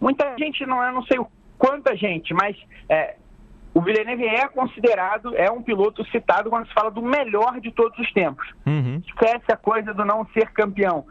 [0.00, 2.56] muita gente, não, eu não sei o quanta gente, mas
[2.88, 3.16] é,
[3.74, 7.98] o Villeneuve é considerado, é um piloto citado quando se fala do melhor de todos
[7.98, 8.48] os tempos.
[8.64, 9.02] Uhum.
[9.04, 11.04] Esquece a coisa do não ser campeão.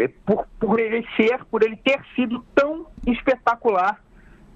[0.00, 4.00] É Por, por ele ser, por ele ter sido tão espetacular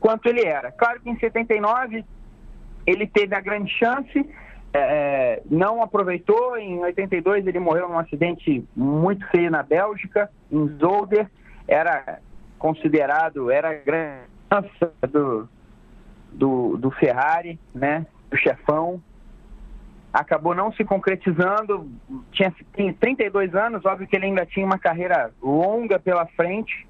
[0.00, 0.72] quanto ele era.
[0.72, 2.02] Claro que em 79
[2.86, 4.26] ele teve a grande chance,
[4.72, 6.56] é, não aproveitou.
[6.56, 11.28] Em 82 ele morreu num acidente muito feio na Bélgica, em Zolder.
[11.66, 12.20] Era
[12.58, 14.70] considerado, era a grande chance
[15.12, 15.46] do,
[16.32, 18.06] do, do Ferrari, né?
[18.30, 19.02] Do chefão.
[20.12, 21.90] Acabou não se concretizando.
[22.32, 26.86] Tinha tem 32 anos, óbvio que ele ainda tinha uma carreira longa pela frente.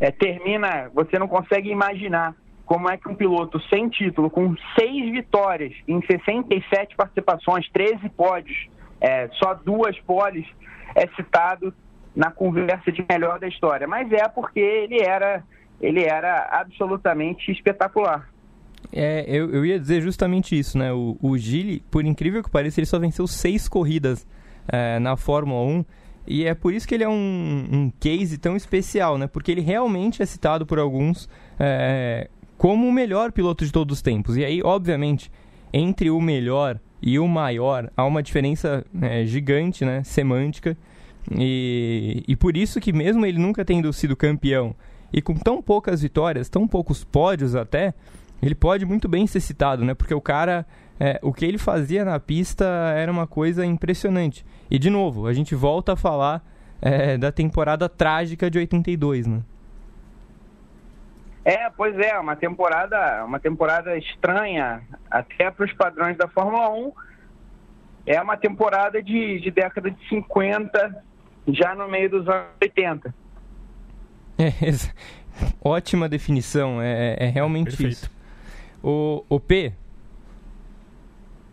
[0.00, 2.34] É, termina, você não consegue imaginar
[2.64, 8.68] como é que um piloto sem título, com seis vitórias em 67 participações, 13 pódios,
[9.00, 10.46] é, só duas poles,
[10.94, 11.74] é citado
[12.14, 13.86] na conversa de melhor da história.
[13.86, 15.42] Mas é porque ele era,
[15.84, 18.28] ele era absolutamente espetacular.
[18.92, 20.92] É, eu, eu ia dizer justamente isso, né?
[20.92, 21.36] O, o
[21.90, 24.26] por incrível que pareça, ele só venceu seis corridas
[24.66, 25.84] é, na Fórmula 1.
[26.26, 29.26] E é por isso que ele é um, um case tão especial, né?
[29.26, 31.28] Porque ele realmente é citado por alguns
[31.58, 34.36] é, como o melhor piloto de todos os tempos.
[34.38, 35.30] E aí, obviamente,
[35.72, 40.02] entre o melhor e o maior, há uma diferença é, gigante, né?
[40.02, 40.76] Semântica.
[41.30, 44.74] E, e por isso que mesmo ele nunca tendo sido campeão
[45.14, 47.94] e com tão poucas vitórias, tão poucos pódios até,
[48.42, 49.94] ele pode muito bem ser citado, né?
[49.94, 50.66] Porque o cara,
[50.98, 52.64] é, o que ele fazia na pista
[52.96, 54.44] era uma coisa impressionante.
[54.68, 56.44] E de novo, a gente volta a falar
[56.82, 59.40] é, da temporada trágica de 82, né?
[61.44, 66.92] É, pois é, uma temporada, uma temporada estranha, até para os padrões da Fórmula 1.
[68.06, 71.04] É uma temporada de, de década de 50,
[71.48, 73.14] já no meio dos anos 80.
[75.36, 77.92] É, ótima definição, é, é realmente Perfeito.
[77.92, 78.10] isso.
[78.82, 79.72] O, o P,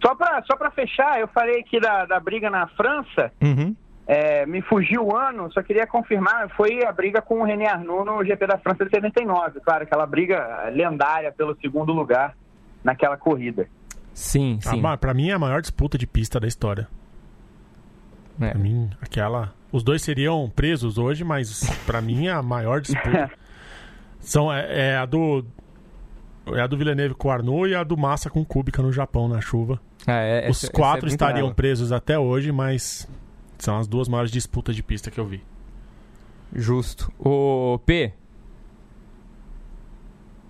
[0.04, 3.76] Só para só pra fechar, eu falei aqui da, da briga na França, uhum,
[4.08, 8.04] é, me fugiu o ano, só queria confirmar, foi a briga com o René Arnoux
[8.06, 12.36] no GP da França de 79, claro, aquela briga lendária pelo segundo lugar
[12.84, 13.68] naquela corrida.
[14.14, 14.82] sim, Ah, sim.
[14.82, 16.88] ma- pra mim é a maior disputa de pista da história.
[18.42, 18.50] É.
[18.50, 19.54] Pra mim, aquela.
[19.72, 23.32] Os dois seriam presos hoje, mas pra mim a maior disputa.
[24.20, 25.46] São, é, é a do.
[26.48, 28.92] É a do Villeneuve com o Arnoux e a do Massa com o Kubica no
[28.92, 29.80] Japão na chuva.
[30.06, 33.08] Ah, é, Os essa- quatro é muito estariam presos até hoje, mas
[33.60, 35.42] são as duas maiores disputas de pista que eu vi.
[36.54, 37.12] Justo.
[37.20, 38.12] O P,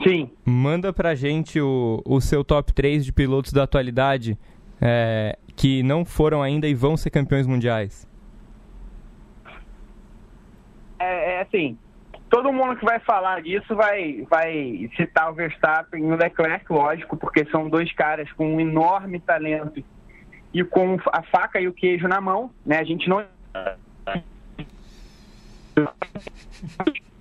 [0.03, 4.35] Sim, manda pra gente o, o seu top 3 de pilotos da atualidade
[4.81, 8.07] é, que não foram ainda e vão ser campeões mundiais.
[11.01, 11.77] É, é assim,
[12.29, 17.17] todo mundo que vai falar disso vai, vai citar o Verstappen e o Leclerc, lógico,
[17.17, 19.83] porque são dois caras com um enorme talento
[20.53, 22.79] e com a faca e o queijo na mão, né?
[22.79, 23.19] A gente não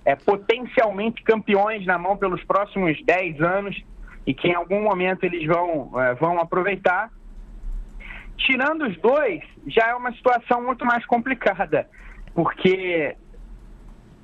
[0.05, 3.83] é potencialmente campeões na mão pelos próximos 10 anos
[4.25, 7.11] e que em algum momento eles vão, eh, vão aproveitar.
[8.37, 11.87] Tirando os dois, já é uma situação muito mais complicada,
[12.33, 13.15] porque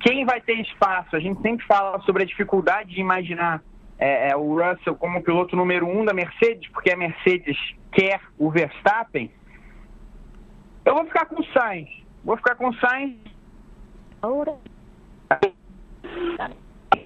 [0.00, 1.14] quem vai ter espaço?
[1.16, 3.62] A gente sempre fala sobre a dificuldade de imaginar
[3.98, 7.56] é, é, o Russell como piloto número um da Mercedes, porque a Mercedes
[7.90, 9.30] quer o Verstappen.
[10.84, 11.88] Eu vou ficar com o Sainz.
[12.24, 13.16] Vou ficar com o Sainz.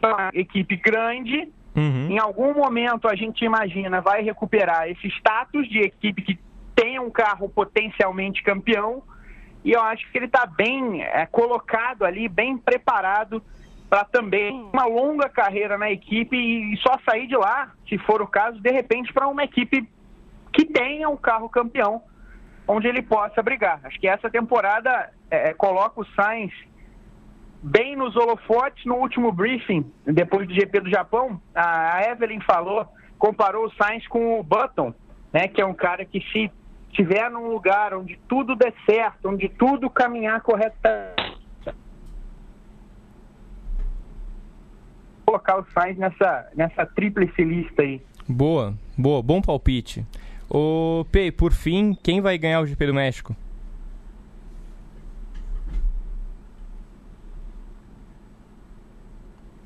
[0.02, 1.48] Uma equipe grande.
[1.74, 2.10] Uhum.
[2.10, 6.38] Em algum momento a gente imagina vai recuperar esse status de equipe que
[6.74, 9.02] tem um carro potencialmente campeão.
[9.64, 13.42] E eu acho que ele está bem é, colocado ali, bem preparado
[13.88, 18.26] para também uma longa carreira na equipe e só sair de lá, se for o
[18.26, 19.86] caso, de repente para uma equipe
[20.52, 22.02] que tenha um carro campeão,
[22.66, 23.80] onde ele possa brigar.
[23.84, 26.52] Acho que essa temporada é, coloca o Sainz
[27.62, 32.88] bem nos holofotes no último briefing, depois do GP do Japão, a Evelyn falou,
[33.18, 34.92] comparou o Sainz com o Button,
[35.32, 36.50] né, que é um cara que se
[36.92, 41.40] estiver num lugar onde tudo der certo, onde tudo caminhar corretamente,
[45.24, 48.02] colocar o Sainz nessa, nessa tríplice lista aí.
[48.28, 50.06] Boa, boa, bom palpite.
[50.48, 53.34] O P, por fim, quem vai ganhar o GP do México?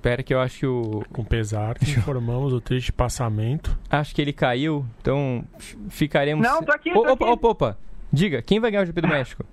[0.06, 1.04] Espera que eu acho que o.
[1.12, 3.76] Com pesar, que informamos o triste passamento.
[3.90, 5.44] Acho que ele caiu, então
[5.90, 6.46] ficaremos.
[6.46, 7.24] Não, tô aqui, tô opa, aqui.
[7.24, 7.78] opa, opa.
[8.12, 9.44] Diga, quem vai ganhar o GP do México?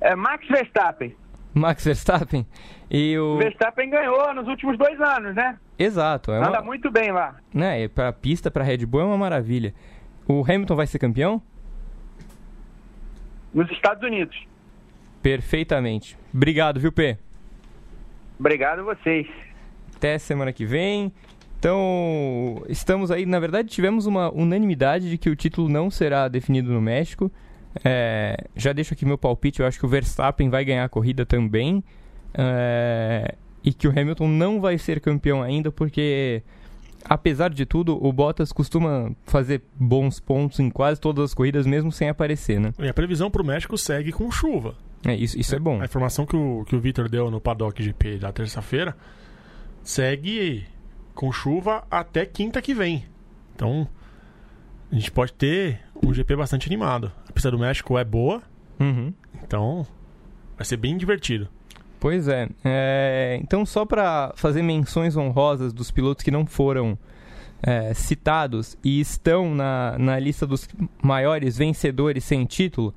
[0.00, 1.14] É, Max Verstappen.
[1.52, 2.46] Max Verstappen?
[2.90, 3.36] E o.
[3.36, 5.58] Verstappen ganhou nos últimos dois anos, né?
[5.78, 6.62] Exato, é Anda uma.
[6.62, 7.36] muito bem lá.
[7.52, 9.74] Né, e pra pista, pra Red Bull é uma maravilha.
[10.26, 11.42] O Hamilton vai ser campeão?
[13.52, 14.34] Nos Estados Unidos.
[15.20, 16.16] Perfeitamente.
[16.32, 17.18] Obrigado, viu, P?
[18.38, 19.26] Obrigado a vocês.
[19.96, 21.12] Até semana que vem.
[21.58, 23.24] Então, estamos aí.
[23.24, 27.30] Na verdade, tivemos uma unanimidade de que o título não será definido no México.
[27.84, 29.60] É, já deixo aqui meu palpite.
[29.60, 31.82] Eu acho que o Verstappen vai ganhar a corrida também.
[32.34, 33.34] É,
[33.64, 36.42] e que o Hamilton não vai ser campeão ainda, porque,
[37.04, 41.90] apesar de tudo, o Bottas costuma fazer bons pontos em quase todas as corridas, mesmo
[41.90, 42.72] sem aparecer, né?
[42.78, 44.76] E a previsão pro México segue com chuva.
[45.06, 45.80] É, isso, isso é bom.
[45.80, 48.96] A informação que o, que o Victor deu no Paddock GP da terça-feira
[49.82, 50.64] segue
[51.14, 53.04] com chuva até quinta que vem.
[53.54, 53.88] Então,
[54.90, 57.10] a gente pode ter um GP bastante animado.
[57.28, 58.42] A pista do México é boa,
[58.78, 59.12] Uhum.
[59.42, 59.86] então
[60.56, 61.48] vai ser bem divertido.
[61.98, 62.48] Pois é.
[62.64, 66.98] É, Então, só para fazer menções honrosas dos pilotos que não foram
[67.62, 70.68] é, citados e estão na, na lista dos
[71.02, 72.94] maiores vencedores sem título.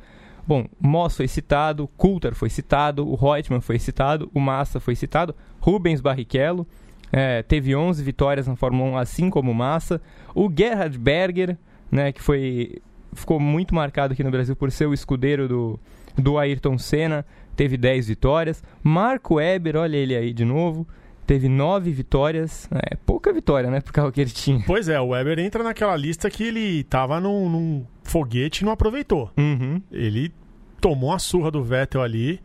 [0.49, 5.35] Bom, Moss foi citado, Coulter foi citado, o Reutemann foi citado, o Massa foi citado,
[5.59, 6.65] Rubens Barrichello
[7.11, 10.01] é, teve 11 vitórias na Fórmula 1, assim como o Massa,
[10.33, 11.55] o Gerhard Berger,
[11.91, 12.81] né, que foi
[13.13, 15.79] ficou muito marcado aqui no Brasil por ser o escudeiro do,
[16.17, 17.23] do Ayrton Senna,
[17.55, 18.63] teve 10 vitórias.
[18.81, 20.87] Marco Weber, olha ele aí de novo,
[21.29, 22.67] teve 9 vitórias.
[22.71, 24.63] É pouca vitória, né, pro carro que ele tinha.
[24.65, 28.71] Pois é, o Weber entra naquela lista que ele tava num, num foguete e não
[28.71, 29.29] aproveitou.
[29.37, 29.79] Uhum.
[29.91, 30.33] Ele
[30.81, 32.41] tomou a surra do Vettel ali,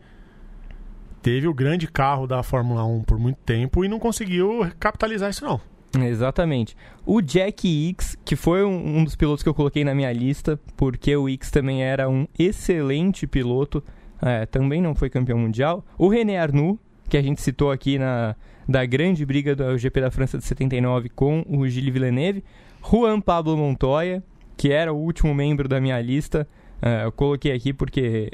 [1.19, 5.43] teve o grande carro da Fórmula 1 por muito tempo e não conseguiu capitalizar isso
[5.43, 5.59] não.
[5.99, 6.77] Exatamente.
[7.03, 10.59] O Jack X, que foi um, um dos pilotos que eu coloquei na minha lista,
[10.77, 13.83] porque o X também era um excelente piloto,
[14.21, 15.83] é, também não foi campeão mundial.
[15.97, 16.77] O René Arnoux,
[17.09, 18.35] que a gente citou aqui na
[18.67, 22.43] da grande briga do GP da França de 79 com o Gilles Villeneuve.
[22.81, 24.23] Juan Pablo Montoya,
[24.55, 26.47] que era o último membro da minha lista,
[26.81, 28.31] é, eu coloquei aqui porque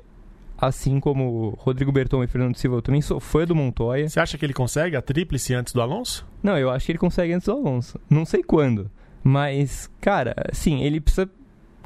[0.58, 4.08] assim como Rodrigo Berton e Fernando Silva, eu também sou fã do Montoya.
[4.08, 6.28] Você acha que ele consegue a tríplice antes do Alonso?
[6.44, 8.00] Não, eu acho que ele consegue antes do Alonso.
[8.08, 8.90] Não sei quando.
[9.24, 11.30] Mas, cara, sim, ele precisa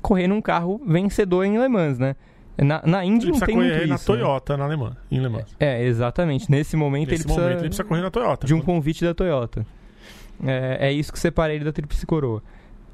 [0.02, 2.16] correr num carro vencedor em Le Mans, né?
[2.58, 4.18] Na, na Indy Ele não precisa tem correr muito na isso, né?
[4.20, 5.56] Toyota, na Alemã, em Le Mans.
[5.60, 6.50] É, exatamente.
[6.50, 8.48] Nesse momento, Nesse ele, precisa momento ele precisa correr na Toyota.
[8.48, 9.66] de um convite da Toyota.
[10.44, 12.42] É, é isso que separa ele da Tríplice Coroa.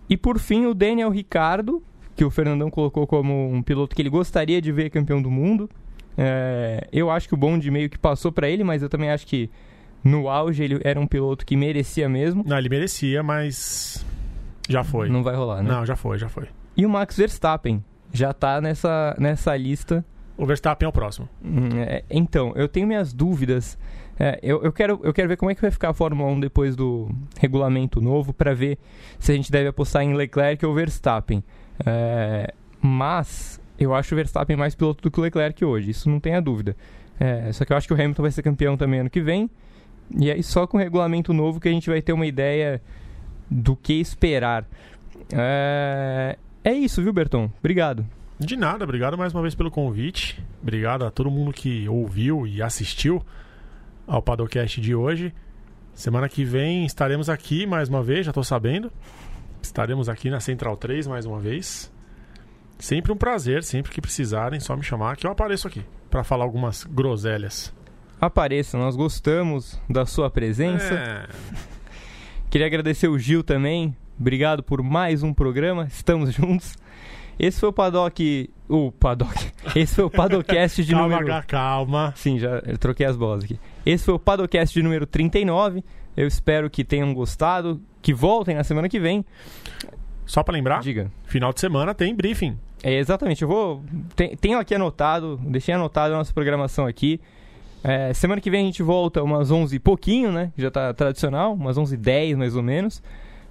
[0.09, 1.81] E por fim, o Daniel Ricardo,
[2.15, 5.69] que o Fernandão colocou como um piloto que ele gostaria de ver campeão do mundo.
[6.17, 9.25] É, eu acho que o bonde meio que passou para ele, mas eu também acho
[9.25, 9.49] que
[10.03, 12.43] no auge ele era um piloto que merecia mesmo.
[12.45, 14.05] Não, ele merecia, mas
[14.67, 15.09] já foi.
[15.09, 15.71] Não vai rolar, né?
[15.71, 16.47] Não, já foi, já foi.
[16.75, 20.03] E o Max Verstappen já tá nessa, nessa lista.
[20.37, 21.29] O Verstappen é o próximo.
[21.43, 23.77] Hum, é, então, eu tenho minhas dúvidas.
[24.19, 26.39] É, eu, eu, quero, eu quero ver como é que vai ficar a Fórmula 1
[26.39, 27.09] depois do
[27.39, 28.77] regulamento novo para ver
[29.19, 31.43] se a gente deve apostar em Leclerc ou Verstappen.
[31.85, 36.19] É, mas eu acho o Verstappen mais piloto do que o Leclerc hoje, isso não
[36.19, 36.75] tenha dúvida.
[37.19, 39.49] É, só que eu acho que o Hamilton vai ser campeão também ano que vem.
[40.19, 42.81] E aí só com o regulamento novo que a gente vai ter uma ideia
[43.49, 44.65] do que esperar.
[45.31, 47.51] É, é isso, viu, Berton?
[47.59, 48.05] Obrigado.
[48.39, 50.43] De nada, obrigado mais uma vez pelo convite.
[50.61, 53.23] Obrigado a todo mundo que ouviu e assistiu
[54.07, 55.33] ao Padocast de hoje.
[55.93, 58.91] Semana que vem estaremos aqui mais uma vez, já estou sabendo.
[59.61, 61.91] Estaremos aqui na Central 3 mais uma vez.
[62.79, 66.43] Sempre um prazer, sempre que precisarem, só me chamar que eu apareço aqui para falar
[66.43, 67.71] algumas groselhas.
[68.19, 70.93] Apareça, nós gostamos da sua presença.
[70.93, 71.27] É,
[72.49, 73.95] Queria agradecer o Gil também.
[74.21, 75.87] Obrigado por mais um programa.
[75.89, 76.75] Estamos juntos.
[77.39, 78.49] Esse foi o Paddock.
[78.69, 79.51] O Paddock.
[79.75, 81.43] Esse foi o Padocast de calma, número.
[81.47, 82.13] calma.
[82.15, 83.59] Sim, já troquei as bolas aqui.
[83.83, 85.83] Esse foi o Padocast de número 39.
[86.15, 87.81] Eu espero que tenham gostado.
[87.99, 89.25] Que voltem na semana que vem.
[90.25, 91.11] Só para lembrar, Diga.
[91.25, 92.57] final de semana tem briefing.
[92.83, 93.83] É, exatamente, eu vou.
[94.15, 97.19] te- Tenho aqui anotado, deixei anotado a nossa programação aqui.
[97.83, 100.51] É, semana que vem a gente volta umas 11 e pouquinho, né?
[100.57, 103.01] Já tá tradicional, umas 11 e 10 mais ou menos.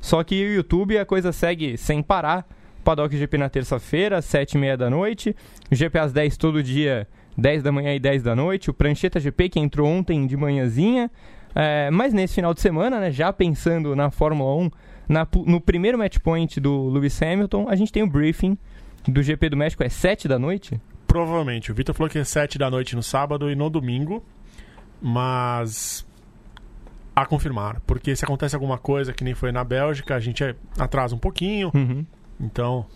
[0.01, 2.47] Só que o YouTube a coisa segue sem parar.
[2.83, 5.37] Paddock GP na terça-feira, às 7 e meia da noite.
[5.71, 8.71] GP às 10 todo dia, 10 da manhã e 10 da noite.
[8.71, 11.11] O Prancheta GP que entrou ontem de manhãzinha.
[11.55, 13.11] É, mas nesse final de semana, né?
[13.11, 14.71] Já pensando na Fórmula 1,
[15.09, 18.57] na no primeiro match point do Lewis Hamilton, a gente tem o briefing
[19.07, 20.81] do GP do México, é 7 da noite?
[21.07, 21.73] Provavelmente.
[21.73, 24.25] O Vitor falou que é 7 da noite no sábado e no domingo.
[25.03, 26.07] Mas.
[27.21, 27.81] A confirmar.
[27.87, 30.43] Porque se acontece alguma coisa que nem foi na Bélgica, a gente
[30.79, 31.71] atrasa um pouquinho.
[31.75, 32.07] Uhum.
[32.41, 32.87] Então.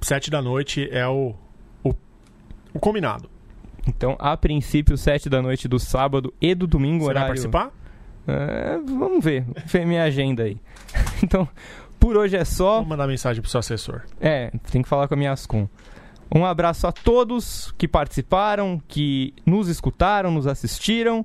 [0.00, 1.34] 7 da noite é o,
[1.82, 1.94] o,
[2.72, 3.28] o combinado.
[3.86, 7.28] Então, a princípio, 7 da noite do sábado e do domingo, Você vai horário...
[7.28, 7.70] participar?
[8.26, 10.56] É, vamos ver, ver minha agenda aí.
[11.22, 11.46] então,
[12.00, 12.76] por hoje é só.
[12.76, 14.02] Vou mandar mensagem pro seu assessor.
[14.20, 15.68] É, tem que falar com a minha Ascom.
[16.34, 21.24] Um abraço a todos que participaram, que nos escutaram, nos assistiram.